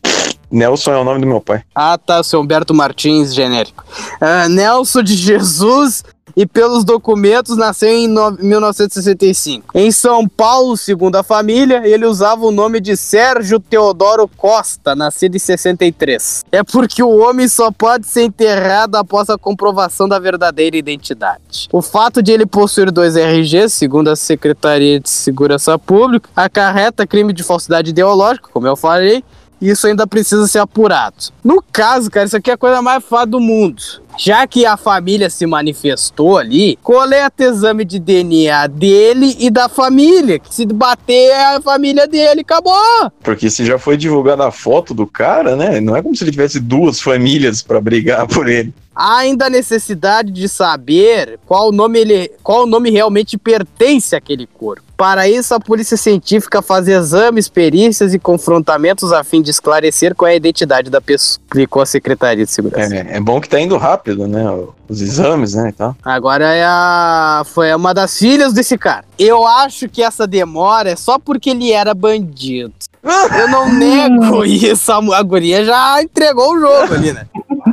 [0.51, 1.63] Nelson é o nome do meu pai.
[1.75, 3.85] Ah, tá, seu Humberto Martins, genérico.
[4.21, 6.03] Ah, Nelson de Jesus
[6.37, 9.67] e pelos documentos nasceu em no- 1965.
[9.75, 15.37] Em São Paulo, segundo a família, ele usava o nome de Sérgio Teodoro Costa, nascido
[15.37, 16.45] em 63.
[16.53, 21.69] É porque o homem só pode ser enterrado após a comprovação da verdadeira identidade.
[21.73, 27.33] O fato de ele possuir dois RGs, segundo a Secretaria de Segurança Pública, acarreta crime
[27.33, 29.23] de falsidade ideológica, como eu falei,
[29.61, 31.17] isso ainda precisa ser apurado.
[31.45, 33.83] No caso, cara, isso aqui é a coisa mais fácil do mundo.
[34.19, 40.39] Já que a família se manifestou ali, coleta exame de DNA dele e da família.
[40.39, 42.75] Que se bater é a família dele, acabou.
[43.23, 45.81] Porque se já foi divulgada a foto do cara, né?
[45.81, 48.75] Não é como se ele tivesse duas famílias pra brigar por ele.
[49.03, 54.83] Há ainda a necessidade de saber qual nome ele, qual nome realmente pertence àquele corpo.
[54.95, 60.29] Para isso, a polícia científica faz exames, perícias e confrontamentos a fim de esclarecer qual
[60.29, 62.95] é a identidade da pessoa, explicou a Secretaria de Segurança.
[62.95, 64.45] É, é bom que tá indo rápido, né?
[64.87, 65.71] Os exames, né?
[65.71, 65.97] E tal.
[66.05, 67.43] Agora é a.
[67.47, 69.07] Foi uma das filhas desse cara.
[69.19, 72.75] Eu acho que essa demora é só porque ele era bandido.
[73.03, 74.93] Eu não nego isso.
[74.93, 77.27] A guria já entregou o jogo ali, né?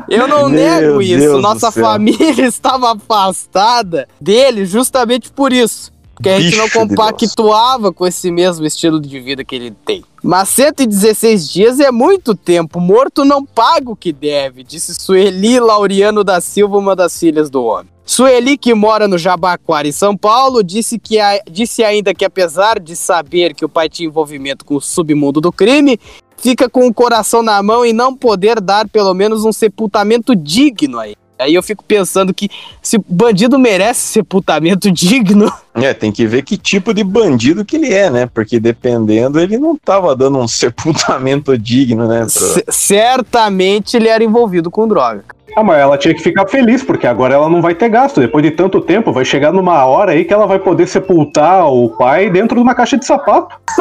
[0.09, 1.17] Eu não Meu nego isso.
[1.19, 5.91] Deus Nossa família estava afastada dele justamente por isso.
[6.15, 9.71] Porque a gente Bicho não de compactuava com esse mesmo estilo de vida que ele
[9.85, 10.03] tem.
[10.23, 12.79] Mas 116 dias é muito tempo.
[12.79, 17.63] Morto não paga o que deve, disse Sueli Laureano da Silva, uma das filhas do
[17.63, 17.85] homem.
[18.03, 22.79] Sueli, que mora no Jabaquara, em São Paulo, disse, que a- disse ainda que, apesar
[22.79, 25.99] de saber que o pai tinha envolvimento com o submundo do crime,
[26.37, 30.99] fica com o coração na mão e não poder dar pelo menos um sepultamento digno
[30.99, 31.17] a ele.
[31.39, 32.49] Aí eu fico pensando que
[32.81, 37.93] se bandido merece sepultamento digno, É, tem que ver que tipo de bandido que ele
[37.93, 38.25] é, né?
[38.25, 42.21] Porque dependendo, ele não tava dando um sepultamento digno, né?
[42.25, 45.23] pra- certamente ele era envolvido com droga.
[45.55, 48.19] Ah, mas ela tinha que ficar feliz, porque agora ela não vai ter gasto.
[48.19, 51.89] Depois de tanto tempo, vai chegar numa hora aí que ela vai poder sepultar o
[51.97, 53.55] pai dentro de uma caixa de sapato.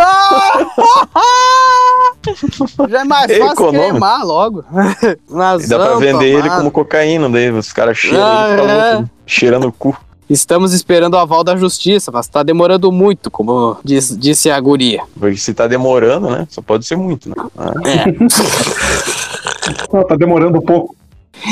[2.89, 3.91] Já é mais É fácil econômico.
[3.91, 4.65] queimar logo.
[5.29, 8.93] Mas E dá pra vender ele como cocaína, daí os caras cheiram Ah, ele, é.
[8.95, 9.97] louco, cheirando o cu.
[10.29, 15.01] Estamos esperando o aval da justiça, mas tá demorando muito, como diz- disse a guria.
[15.21, 16.49] Porque se tá demorando, né?
[16.51, 17.35] Só pode ser muito, né?
[17.57, 17.73] Ah,
[19.93, 20.89] Ah, tá demorando um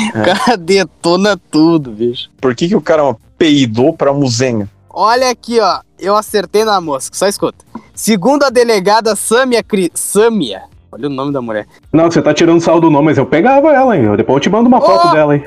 [0.09, 2.29] O cara detona tudo, bicho.
[2.41, 4.69] Por que, que o cara peidou pra musenha?
[4.89, 5.79] Olha aqui, ó.
[5.99, 7.65] Eu acertei na mosca, só escuta.
[7.93, 9.91] Segundo a delegada Samia Cri...
[9.93, 10.63] Samia.
[10.91, 11.67] Olha o nome da mulher.
[11.91, 14.15] Não, você tá tirando sal do nome, mas eu pegava ela, hein?
[14.15, 15.11] Depois eu te mando uma foto Oh!
[15.11, 15.43] dela, hein?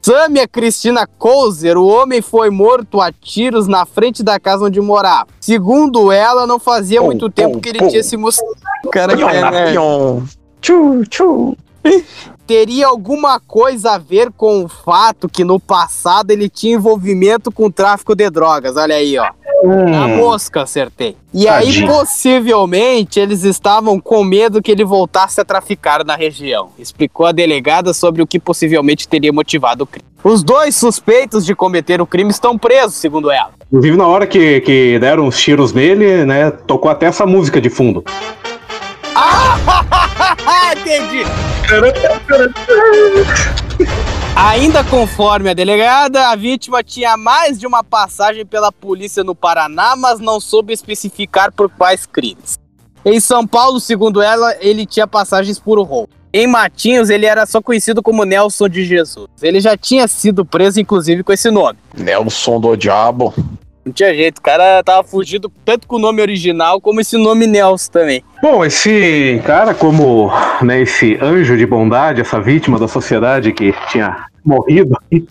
[0.00, 5.26] Samia Cristina Kouser, o homem foi morto a tiros na frente da casa onde morava.
[5.40, 7.88] Segundo ela, não fazia Pum, muito tempo pum, que ele pum.
[7.88, 8.54] tinha se mostrado.
[8.92, 9.72] Cara, que Pion, é, né?
[9.72, 10.22] pion.
[10.62, 11.56] Tchu, tchu.
[12.46, 17.66] teria alguma coisa a ver com o fato que no passado ele tinha envolvimento com
[17.66, 18.76] o tráfico de drogas.
[18.76, 19.30] Olha aí, ó.
[19.64, 21.16] Na mosca, acertei.
[21.34, 21.88] E aí, Tadinho.
[21.88, 26.68] possivelmente, eles estavam com medo que ele voltasse a traficar na região.
[26.78, 30.06] Explicou a delegada sobre o que possivelmente teria motivado o crime.
[30.22, 33.50] Os dois suspeitos de cometer o crime estão presos, segundo ela.
[33.66, 36.50] Inclusive, na hora que, que deram os tiros nele, né?
[36.50, 38.04] Tocou até essa música de fundo.
[39.14, 39.75] Ah,
[40.86, 41.24] entendi.
[44.36, 49.96] Ainda conforme a delegada, a vítima tinha mais de uma passagem pela polícia no Paraná,
[49.96, 52.56] mas não soube especificar por quais crimes.
[53.04, 56.10] Em São Paulo, segundo ela, ele tinha passagens por roubo.
[56.32, 59.28] Em Matinhos, ele era só conhecido como Nelson de Jesus.
[59.40, 61.78] Ele já tinha sido preso, inclusive, com esse nome.
[61.96, 63.32] Nelson do Diabo.
[63.86, 67.46] Não tinha jeito, o cara tava fugido tanto com o nome original como esse nome
[67.46, 68.24] Nelson também.
[68.42, 70.28] Bom, esse cara, como
[70.60, 74.98] né, esse anjo de bondade, essa vítima da sociedade que tinha morrido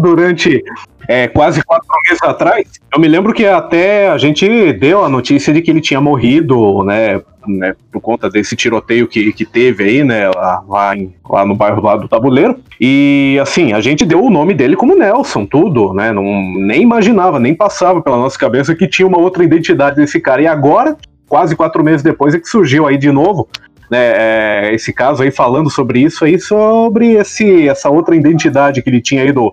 [0.00, 0.62] durante
[1.08, 5.52] é, quase quatro meses atrás, eu me lembro que até a gente deu a notícia
[5.52, 7.20] de que ele tinha morrido, né?
[7.46, 10.28] né por conta desse tiroteio que, que teve aí, né?
[10.28, 12.58] Lá, lá, em, lá no bairro lá do Tabuleiro.
[12.80, 16.12] E assim, a gente deu o nome dele como Nelson, tudo, né?
[16.12, 20.42] Não, nem imaginava, nem passava pela nossa cabeça que tinha uma outra identidade desse cara.
[20.42, 20.96] E agora,
[21.28, 23.48] quase quatro meses depois, é que surgiu aí de novo
[23.90, 28.88] né, é, esse caso aí falando sobre isso aí, sobre esse, essa outra identidade que
[28.88, 29.52] ele tinha aí do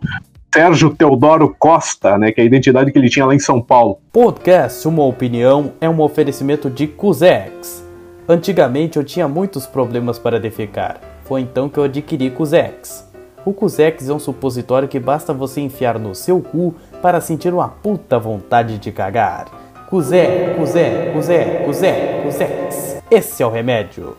[0.54, 4.00] Sérgio Teodoro Costa, né, que é a identidade que ele tinha lá em São Paulo.
[4.12, 7.86] Podcast Uma Opinião é um oferecimento de Cusex.
[8.28, 13.08] Antigamente eu tinha muitos problemas para defecar, foi então que eu adquiri Cusex.
[13.46, 17.70] O Cusex é um supositório que basta você enfiar no seu cu para sentir uma
[17.70, 19.46] puta vontade de cagar.
[19.90, 23.02] Cusé, Cusé, Cusé, Cusé, Cusex.
[23.10, 24.18] Esse é o remédio.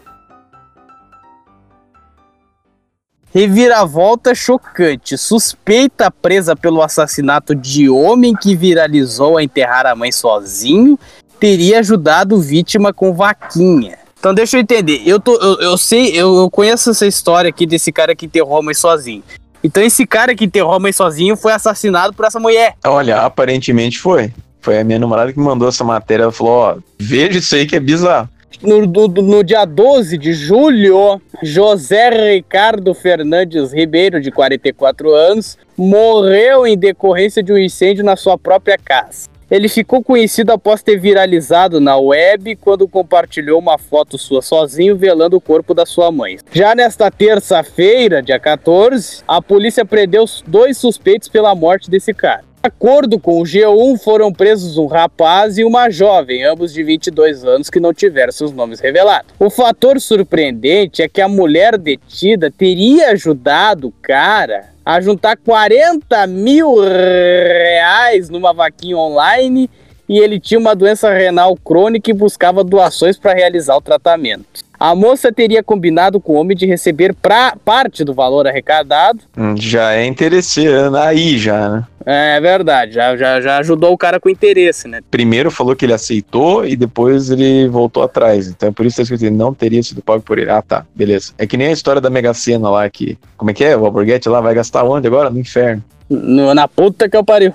[3.34, 5.18] Reviravolta chocante.
[5.18, 10.98] Suspeita presa pelo assassinato de homem que viralizou a enterrar a mãe sozinho
[11.38, 13.98] teria ajudado vítima com vaquinha.
[14.18, 15.02] Então deixa eu entender.
[15.06, 18.58] Eu, tô, eu, eu sei, eu, eu conheço essa história aqui desse cara que enterrou
[18.58, 19.22] a mãe sozinho.
[19.62, 22.74] Então esse cara que enterrou a mãe sozinho foi assassinado por essa mulher.
[22.84, 24.32] Olha, aparentemente foi.
[24.60, 26.24] Foi a minha namorada que mandou essa matéria.
[26.24, 28.28] Ela falou: ó, veja isso aí que é bizarro.
[28.60, 36.66] No, no, no, dia 12 de julho, José Ricardo Fernandes Ribeiro, de 44 anos, morreu
[36.66, 39.28] em decorrência de um incêndio na sua própria casa.
[39.50, 45.36] Ele ficou conhecido após ter viralizado na web quando compartilhou uma foto sua sozinho velando
[45.36, 46.36] o corpo da sua mãe.
[46.52, 53.18] Já nesta terça-feira, dia 14, a polícia prendeu dois suspeitos pela morte desse cara acordo
[53.18, 57.80] com o G1, foram presos um rapaz e uma jovem, ambos de 22 anos, que
[57.80, 59.32] não tiveram seus nomes revelados.
[59.38, 66.26] O fator surpreendente é que a mulher detida teria ajudado o cara a juntar 40
[66.26, 69.68] mil reais numa vaquinha online
[70.08, 74.67] e ele tinha uma doença renal crônica e buscava doações para realizar o tratamento.
[74.78, 79.18] A moça teria combinado com o homem de receber pra, parte do valor arrecadado.
[79.36, 81.84] Hum, já é interessante aí já, né?
[82.06, 85.00] É verdade, já, já, já ajudou o cara com interesse, né?
[85.10, 88.46] Primeiro falou que ele aceitou e depois ele voltou atrás.
[88.46, 90.50] Então é por isso que ele não teria sido pago por ele.
[90.50, 91.32] Ah, tá, beleza.
[91.36, 93.18] É que nem a história da Mega Sena lá que.
[93.36, 93.76] Como é que é?
[93.76, 95.28] O Alborguete lá vai gastar onde agora?
[95.28, 95.84] No inferno.
[96.08, 97.52] No, na puta que eu pariu.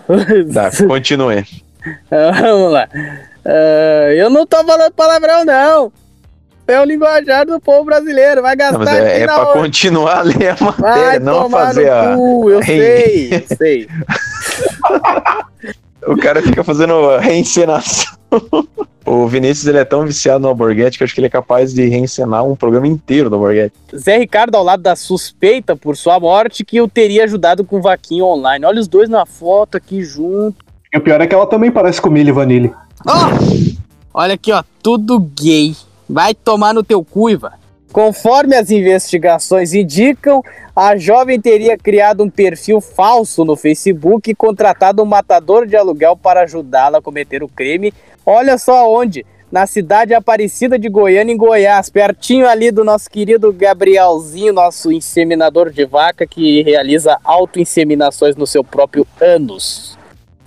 [0.54, 1.44] Tá, continue.
[2.12, 2.88] Vamos lá.
[3.44, 5.92] Uh, eu não tô falando palavrão, não
[6.68, 8.42] é o linguajar do povo brasileiro.
[8.42, 8.80] Vai gastar.
[8.84, 12.16] Não, é, é pra continuar a ler a matéria, Vai não fazer a.
[12.16, 13.88] Cu, eu sei, eu sei.
[16.08, 18.14] o cara fica fazendo reencenação.
[19.06, 21.74] O Vinícius ele é tão viciado no Alborguete que eu acho que ele é capaz
[21.74, 23.76] de reencenar um programa inteiro do Alborguete.
[23.94, 28.24] Zé Ricardo, ao lado da suspeita por sua morte, que o teria ajudado com vaquinha
[28.24, 28.66] online.
[28.66, 30.56] Olha os dois na foto aqui junto.
[30.94, 32.74] E o pior é que ela também parece com Milho Vanille.
[33.06, 33.74] Oh!
[34.14, 35.76] Olha aqui, ó, tudo gay.
[36.14, 37.54] Vai tomar no teu cuiva.
[37.92, 40.44] Conforme as investigações indicam,
[40.76, 46.16] a jovem teria criado um perfil falso no Facebook e contratado um matador de aluguel
[46.16, 47.92] para ajudá-la a cometer o crime.
[48.24, 49.26] Olha só onde?
[49.52, 55.72] Na cidade Aparecida de Goiânia, em Goiás, pertinho ali do nosso querido Gabrielzinho, nosso inseminador
[55.72, 59.98] de vaca que realiza autoinseminações no seu próprio ânus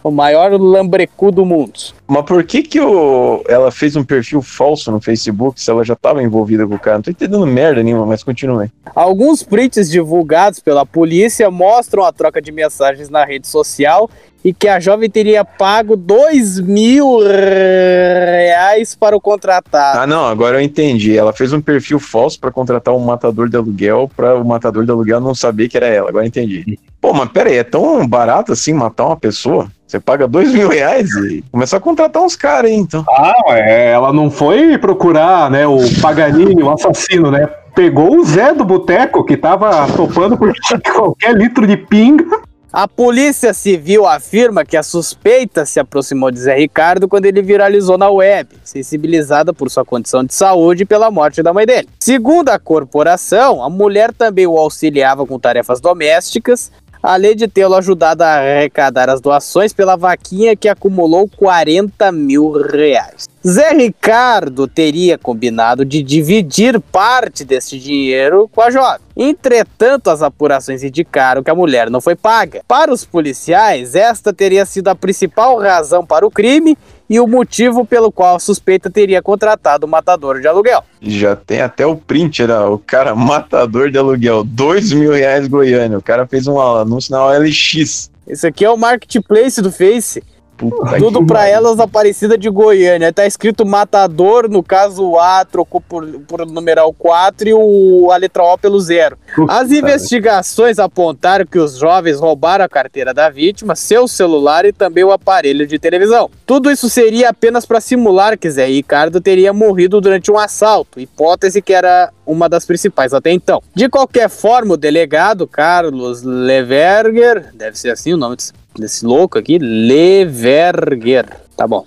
[0.07, 1.73] o maior lambrecu do mundo.
[2.07, 5.95] Mas por que que o, ela fez um perfil falso no Facebook se ela já
[5.95, 6.99] estava envolvida com o cara?
[6.99, 8.71] Não tô entendendo merda nenhuma, mas continue.
[8.95, 14.09] Alguns prints divulgados pela polícia mostram a troca de mensagens na rede social
[14.45, 19.99] e que a jovem teria pago dois mil reais para o contratar.
[19.99, 21.19] Ah, não, agora eu entendi.
[21.19, 24.91] Ela fez um perfil falso para contratar um matador de aluguel para o matador de
[24.93, 26.11] aluguel não saber que era ela.
[26.11, 26.79] Agora eu entendi.
[27.01, 29.69] Pô, mas pera aí, é tão barato assim matar uma pessoa?
[29.87, 33.05] Você paga dois mil reais e começa a contratar uns caras aí, então.
[33.09, 37.47] Ah, é, ela não foi procurar, né, o Paganini, o assassino, né?
[37.75, 40.53] Pegou o Zé do Boteco, que tava topando por
[40.95, 42.47] qualquer litro de pinga.
[42.73, 47.97] A Polícia Civil afirma que a suspeita se aproximou de Zé Ricardo quando ele viralizou
[47.97, 51.89] na web, sensibilizada por sua condição de saúde e pela morte da mãe dele.
[51.99, 56.71] Segundo a corporação, a mulher também o auxiliava com tarefas domésticas,
[57.07, 63.29] além de tê-lo ajudado a arrecadar as doações pela vaquinha que acumulou 40 mil reais.
[63.47, 69.07] Zé Ricardo teria combinado de dividir parte desse dinheiro com a jovem.
[69.17, 72.63] Entretanto, as apurações indicaram que a mulher não foi paga.
[72.67, 76.77] Para os policiais, esta teria sido a principal razão para o crime
[77.09, 80.83] e o motivo pelo qual a suspeita teria contratado o matador de aluguel.
[81.01, 82.59] Já tem até o print, né?
[82.61, 85.99] O cara, matador de aluguel, dois mil reais Goiânia.
[85.99, 88.11] O cara fez um anúncio na OLX.
[88.27, 90.23] Esse aqui é o marketplace do Face.
[90.57, 91.55] Puta Tudo pra pariu.
[91.55, 93.13] elas Aparecida de Goiânia.
[93.13, 98.17] Tá escrito Matador, no caso o A trocou por, por numeral 4 e o, a
[98.17, 99.19] letra O pelo zero.
[99.49, 105.05] As investigações apontaram que os jovens roubaram a carteira da vítima, seu celular e também
[105.05, 106.31] o aparelho de televisão.
[106.47, 111.61] Tudo isso seria apenas para simular que Zé Ricardo teria morrido durante um assalto, hipótese
[111.61, 113.63] que era uma das principais até então.
[113.75, 119.39] De qualquer forma, o delegado Carlos Leverger, deve ser assim o nome desse, desse louco
[119.39, 121.85] aqui, Leverger, tá bom.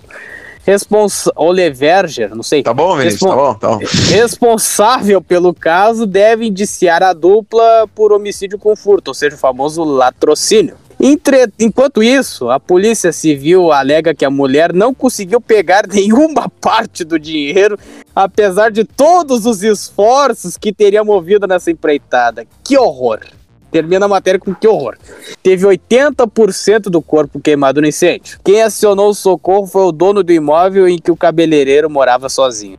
[0.65, 2.61] Responsa ou Leverger, não sei.
[2.61, 3.21] Tá bom, Vinícius?
[3.21, 3.53] Tá bom?
[3.55, 3.79] Tá bom.
[4.11, 9.83] Responsável pelo caso deve indiciar a dupla por homicídio com furto, ou seja, o famoso
[9.83, 10.75] latrocínio.
[11.01, 17.03] Entre- Enquanto isso, a Polícia Civil alega que a mulher não conseguiu pegar nenhuma parte
[17.05, 17.77] do dinheiro,
[18.15, 22.45] apesar de todos os esforços que teria movido nessa empreitada.
[22.63, 23.21] Que horror!
[23.71, 24.95] Termina a matéria com que horror.
[25.43, 28.39] Teve 80% do corpo queimado no incêndio.
[28.43, 32.77] Quem acionou o socorro foi o dono do imóvel em que o cabeleireiro morava sozinho.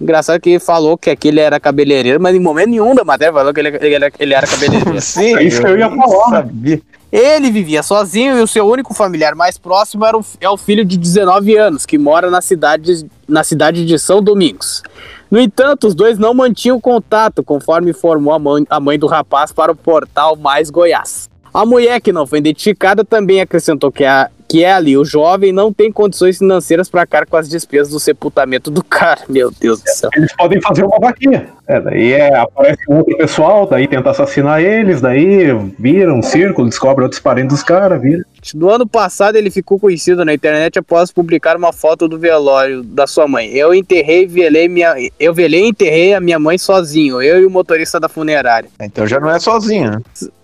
[0.00, 3.52] Engraçado que ele falou que aquele era cabeleireiro, mas em momento nenhum da matéria falou
[3.52, 4.98] que ele, ele, era- ele era cabeleireiro.
[5.02, 6.30] Sim, É isso que eu ia falar.
[6.30, 6.80] Sabia.
[7.12, 10.84] Ele vivia sozinho e o seu único familiar mais próximo era o, é o filho
[10.86, 14.82] de 19 anos, que mora na cidade, na cidade de São Domingos.
[15.30, 19.52] No entanto, os dois não mantinham contato, conforme informou a mãe, a mãe do rapaz
[19.52, 21.30] para o portal Mais Goiás.
[21.54, 25.52] A mulher que não foi identificada também acrescentou que, a, que é ali o jovem
[25.52, 29.20] não tem condições financeiras para arcar com as despesas do sepultamento do cara.
[29.30, 30.10] Meu Deus do céu.
[30.16, 31.46] Eles podem fazer uma vaquinha.
[31.68, 35.46] É, daí é, aparece um outro pessoal, daí tenta assassinar eles, daí
[35.78, 38.24] vira um círculo, descobre outros parentes dos caras, vira.
[38.52, 43.06] No ano passado, ele ficou conhecido na internet após publicar uma foto do velório da
[43.06, 43.52] sua mãe.
[43.52, 47.50] Eu enterrei, velei minha, eu velei e enterrei a minha mãe sozinho, eu e o
[47.50, 48.68] motorista da funerária.
[48.80, 50.00] Então já não é sozinho, né?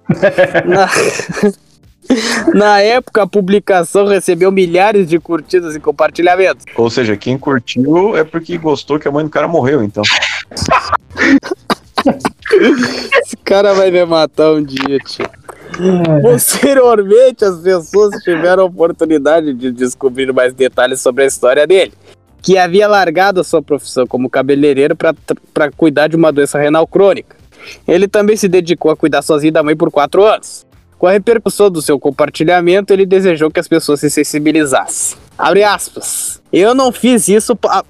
[2.54, 6.64] Na época, a publicação recebeu milhares de curtidas e compartilhamentos.
[6.76, 10.02] Ou seja, quem curtiu é porque gostou que a mãe do cara morreu, então.
[13.22, 15.28] Esse cara vai me matar um dia, tio.
[16.22, 21.92] Posteriormente, as pessoas tiveram a oportunidade de descobrir mais detalhes sobre a história dele,
[22.40, 27.36] que havia largado a sua profissão como cabeleireiro para cuidar de uma doença renal crônica.
[27.86, 30.65] Ele também se dedicou a cuidar sozinho da mãe por quatro anos.
[30.98, 35.18] Com a repercussão do seu compartilhamento, ele desejou que as pessoas se sensibilizassem.
[35.36, 36.40] Abre aspas.
[36.52, 37.84] Eu não fiz isso para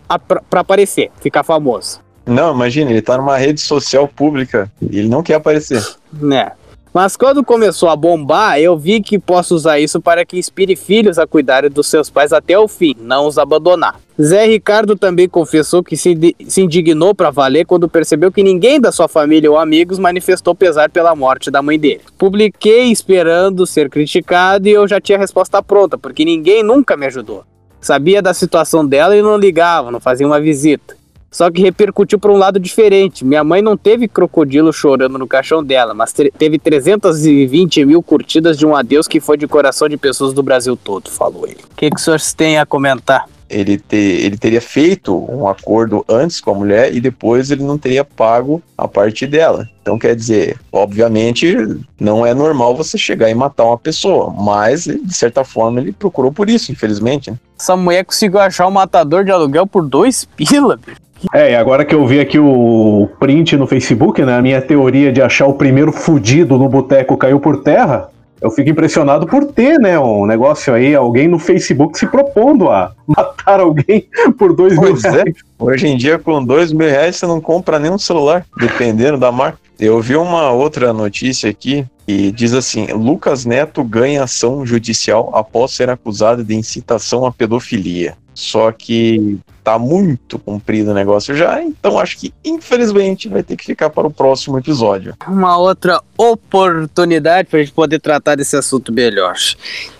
[0.52, 2.00] aparecer, ficar famoso.
[2.26, 5.84] Não, imagina, ele tá numa rede social pública e ele não quer aparecer.
[6.12, 6.50] né?
[6.96, 11.18] Mas quando começou a bombar, eu vi que posso usar isso para que inspire filhos
[11.18, 14.00] a cuidarem dos seus pais até o fim, não os abandonar.
[14.18, 18.90] Zé Ricardo também confessou que se, se indignou para valer quando percebeu que ninguém da
[18.90, 22.00] sua família ou amigos manifestou pesar pela morte da mãe dele.
[22.16, 27.04] Publiquei esperando ser criticado e eu já tinha a resposta pronta, porque ninguém nunca me
[27.04, 27.44] ajudou.
[27.78, 30.96] Sabia da situação dela e não ligava, não fazia uma visita.
[31.36, 33.22] Só que repercutiu para um lado diferente.
[33.22, 38.56] Minha mãe não teve crocodilo chorando no caixão dela, mas te- teve 320 mil curtidas
[38.56, 41.58] de um adeus que foi de coração de pessoas do Brasil todo, falou ele.
[41.70, 43.28] O que, que o senhor tem a comentar?
[43.50, 47.76] Ele, ter, ele teria feito um acordo antes com a mulher e depois ele não
[47.76, 49.68] teria pago a parte dela.
[49.82, 51.54] Então, quer dizer, obviamente,
[52.00, 56.32] não é normal você chegar e matar uma pessoa, mas, de certa forma, ele procurou
[56.32, 57.30] por isso, infelizmente.
[57.30, 57.36] né?
[57.60, 61.04] Essa mulher conseguiu achar um matador de aluguel por dois pila, bicho.
[61.32, 64.36] É, e agora que eu vi aqui o print no Facebook, né?
[64.36, 68.10] A minha teoria de achar o primeiro fudido no boteco caiu por terra.
[68.40, 72.92] Eu fico impressionado por ter, né, um negócio aí, alguém no Facebook se propondo a
[73.08, 74.06] matar alguém
[74.38, 75.10] por dois mil Pois é.
[75.10, 75.34] reais.
[75.58, 79.58] Hoje em dia, com dois mil reais, você não compra nenhum celular, dependendo da marca.
[79.80, 85.72] Eu vi uma outra notícia aqui que diz assim: Lucas Neto ganha ação judicial após
[85.72, 88.16] ser acusado de incitação à pedofilia.
[88.32, 93.64] Só que tá muito comprido o negócio já, então acho que infelizmente vai ter que
[93.64, 95.14] ficar para o próximo episódio.
[95.26, 99.34] Uma outra oportunidade pra gente poder tratar desse assunto melhor.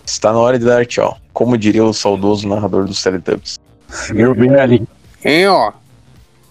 [0.04, 3.58] Está na hora de dar tchau, como diria o saudoso narrador dos Teletubbies.
[3.88, 4.86] Senhor Benelli.
[5.24, 5.72] Hein, ó.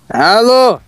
[0.09, 0.79] Alô?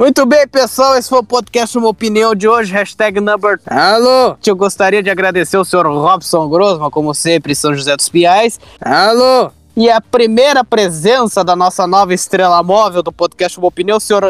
[0.00, 3.60] Muito bem, pessoal, esse foi o podcast Uma Opinião de hoje, hashtag number...
[3.66, 4.34] Alô?
[4.46, 8.58] Eu gostaria de agradecer o senhor Robson Grosma, como sempre, em São José dos Piais.
[8.80, 9.50] Alô?
[9.76, 14.24] E a primeira presença da nossa nova estrela móvel do podcast Uma Opinião, o senhor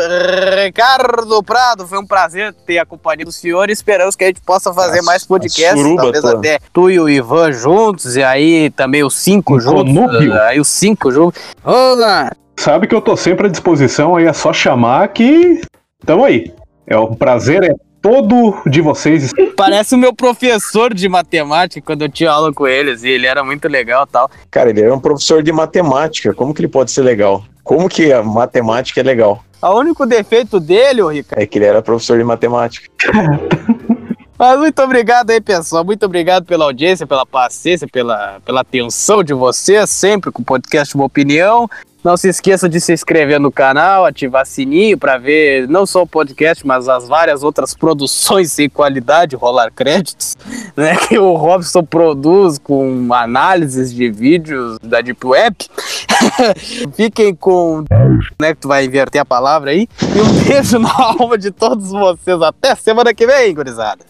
[0.65, 1.87] Ricardo Prado.
[1.87, 4.99] Foi um prazer ter a companhia do senhor e esperamos que a gente possa fazer
[4.99, 6.37] A- mais podcasts, talvez toda.
[6.37, 9.95] até tu e o Ivan juntos, e aí também os cinco Um juntos.
[9.95, 10.35] conúbio.
[10.43, 11.41] Aí os cinco juntos.
[11.63, 12.33] Olá!
[12.61, 15.63] Sabe que eu tô sempre à disposição, aí é só chamar que.
[16.05, 16.53] Tamo aí.
[16.87, 19.33] É um prazer, é todo de vocês.
[19.57, 23.43] Parece o meu professor de matemática quando eu tinha aula com eles, e ele era
[23.43, 24.31] muito legal e tal.
[24.51, 26.35] Cara, ele era um professor de matemática.
[26.35, 27.43] Como que ele pode ser legal?
[27.65, 29.43] Como que a matemática é legal?
[29.63, 31.41] O único defeito dele, ô Ricardo.
[31.41, 32.91] É que ele era professor de matemática.
[34.39, 35.85] Mas muito obrigado aí, pessoal.
[35.85, 40.95] Muito obrigado pela audiência, pela paciência, pela, pela atenção de vocês, sempre com o podcast
[40.95, 41.69] Uma Opinião.
[42.03, 46.07] Não se esqueça de se inscrever no canal, ativar sininho para ver não só o
[46.07, 50.35] podcast, mas as várias outras produções sem qualidade, rolar créditos,
[50.75, 55.57] né, que o Robson produz com análises de vídeos da Deep Web.
[56.95, 57.85] Fiquem com,
[58.41, 59.87] né, que tu vai inverter a palavra aí.
[60.03, 62.41] E um beijo na alma de todos vocês.
[62.41, 64.05] Até semana que vem, gurizada.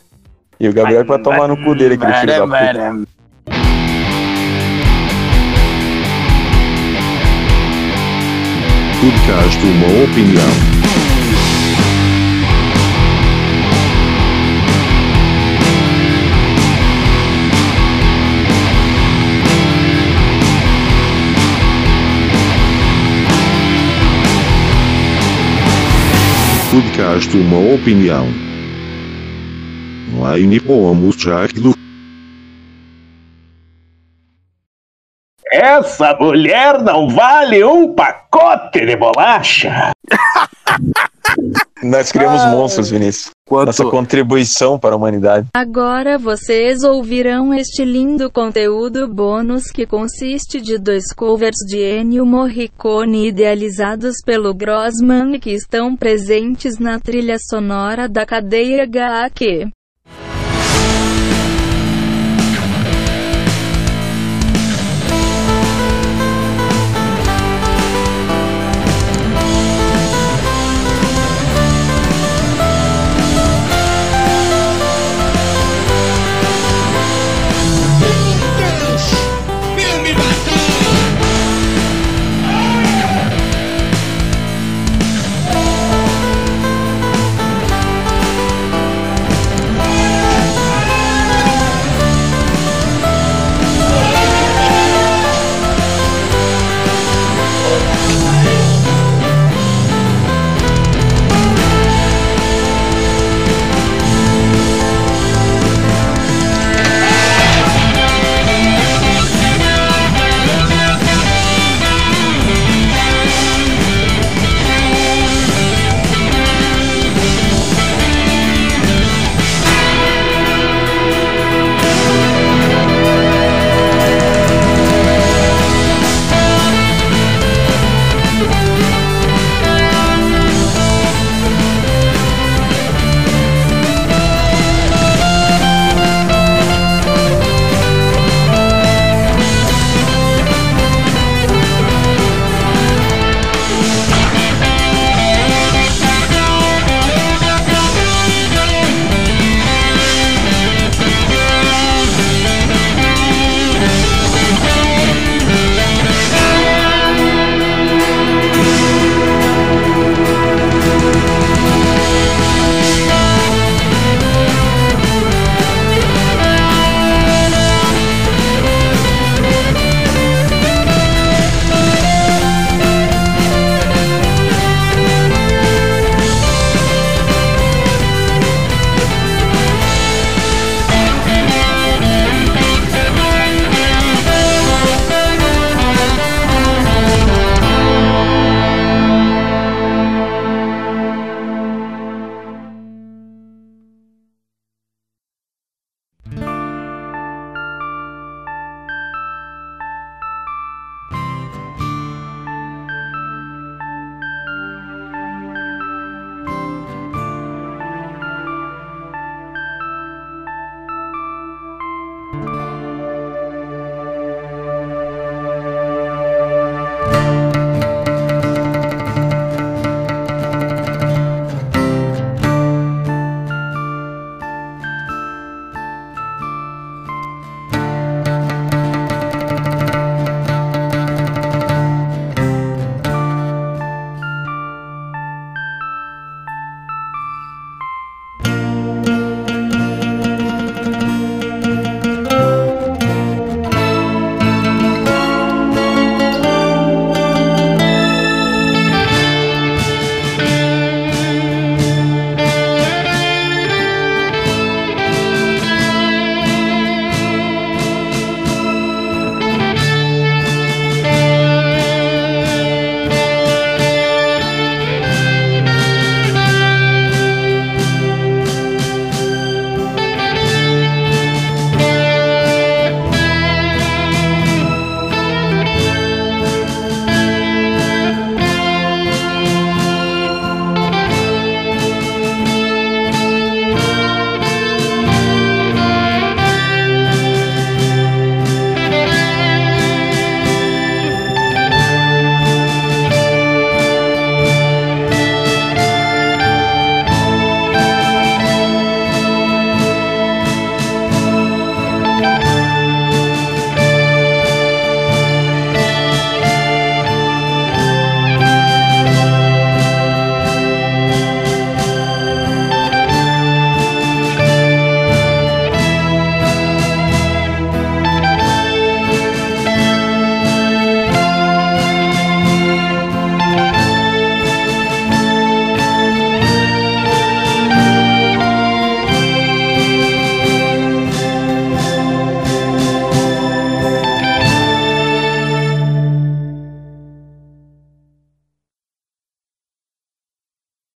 [0.61, 3.20] E o Gabriel vai tomar no cu dele, aquele filho da puta.
[9.01, 10.45] Podcast Uma Opinião.
[26.71, 28.29] Podcast Uma Opinião.
[30.15, 31.75] Online pomos Jack do
[35.81, 39.93] Essa mulher não vale um pacote de bolacha.
[41.83, 43.31] Nós criamos monstros, Vinícius.
[43.51, 45.49] Nossa contribuição para a humanidade.
[45.55, 53.29] Agora vocês ouvirão este lindo conteúdo bônus que consiste de dois covers de Ennio Morricone
[53.29, 59.71] idealizados pelo Grossman que estão presentes na trilha sonora da cadeia HQ.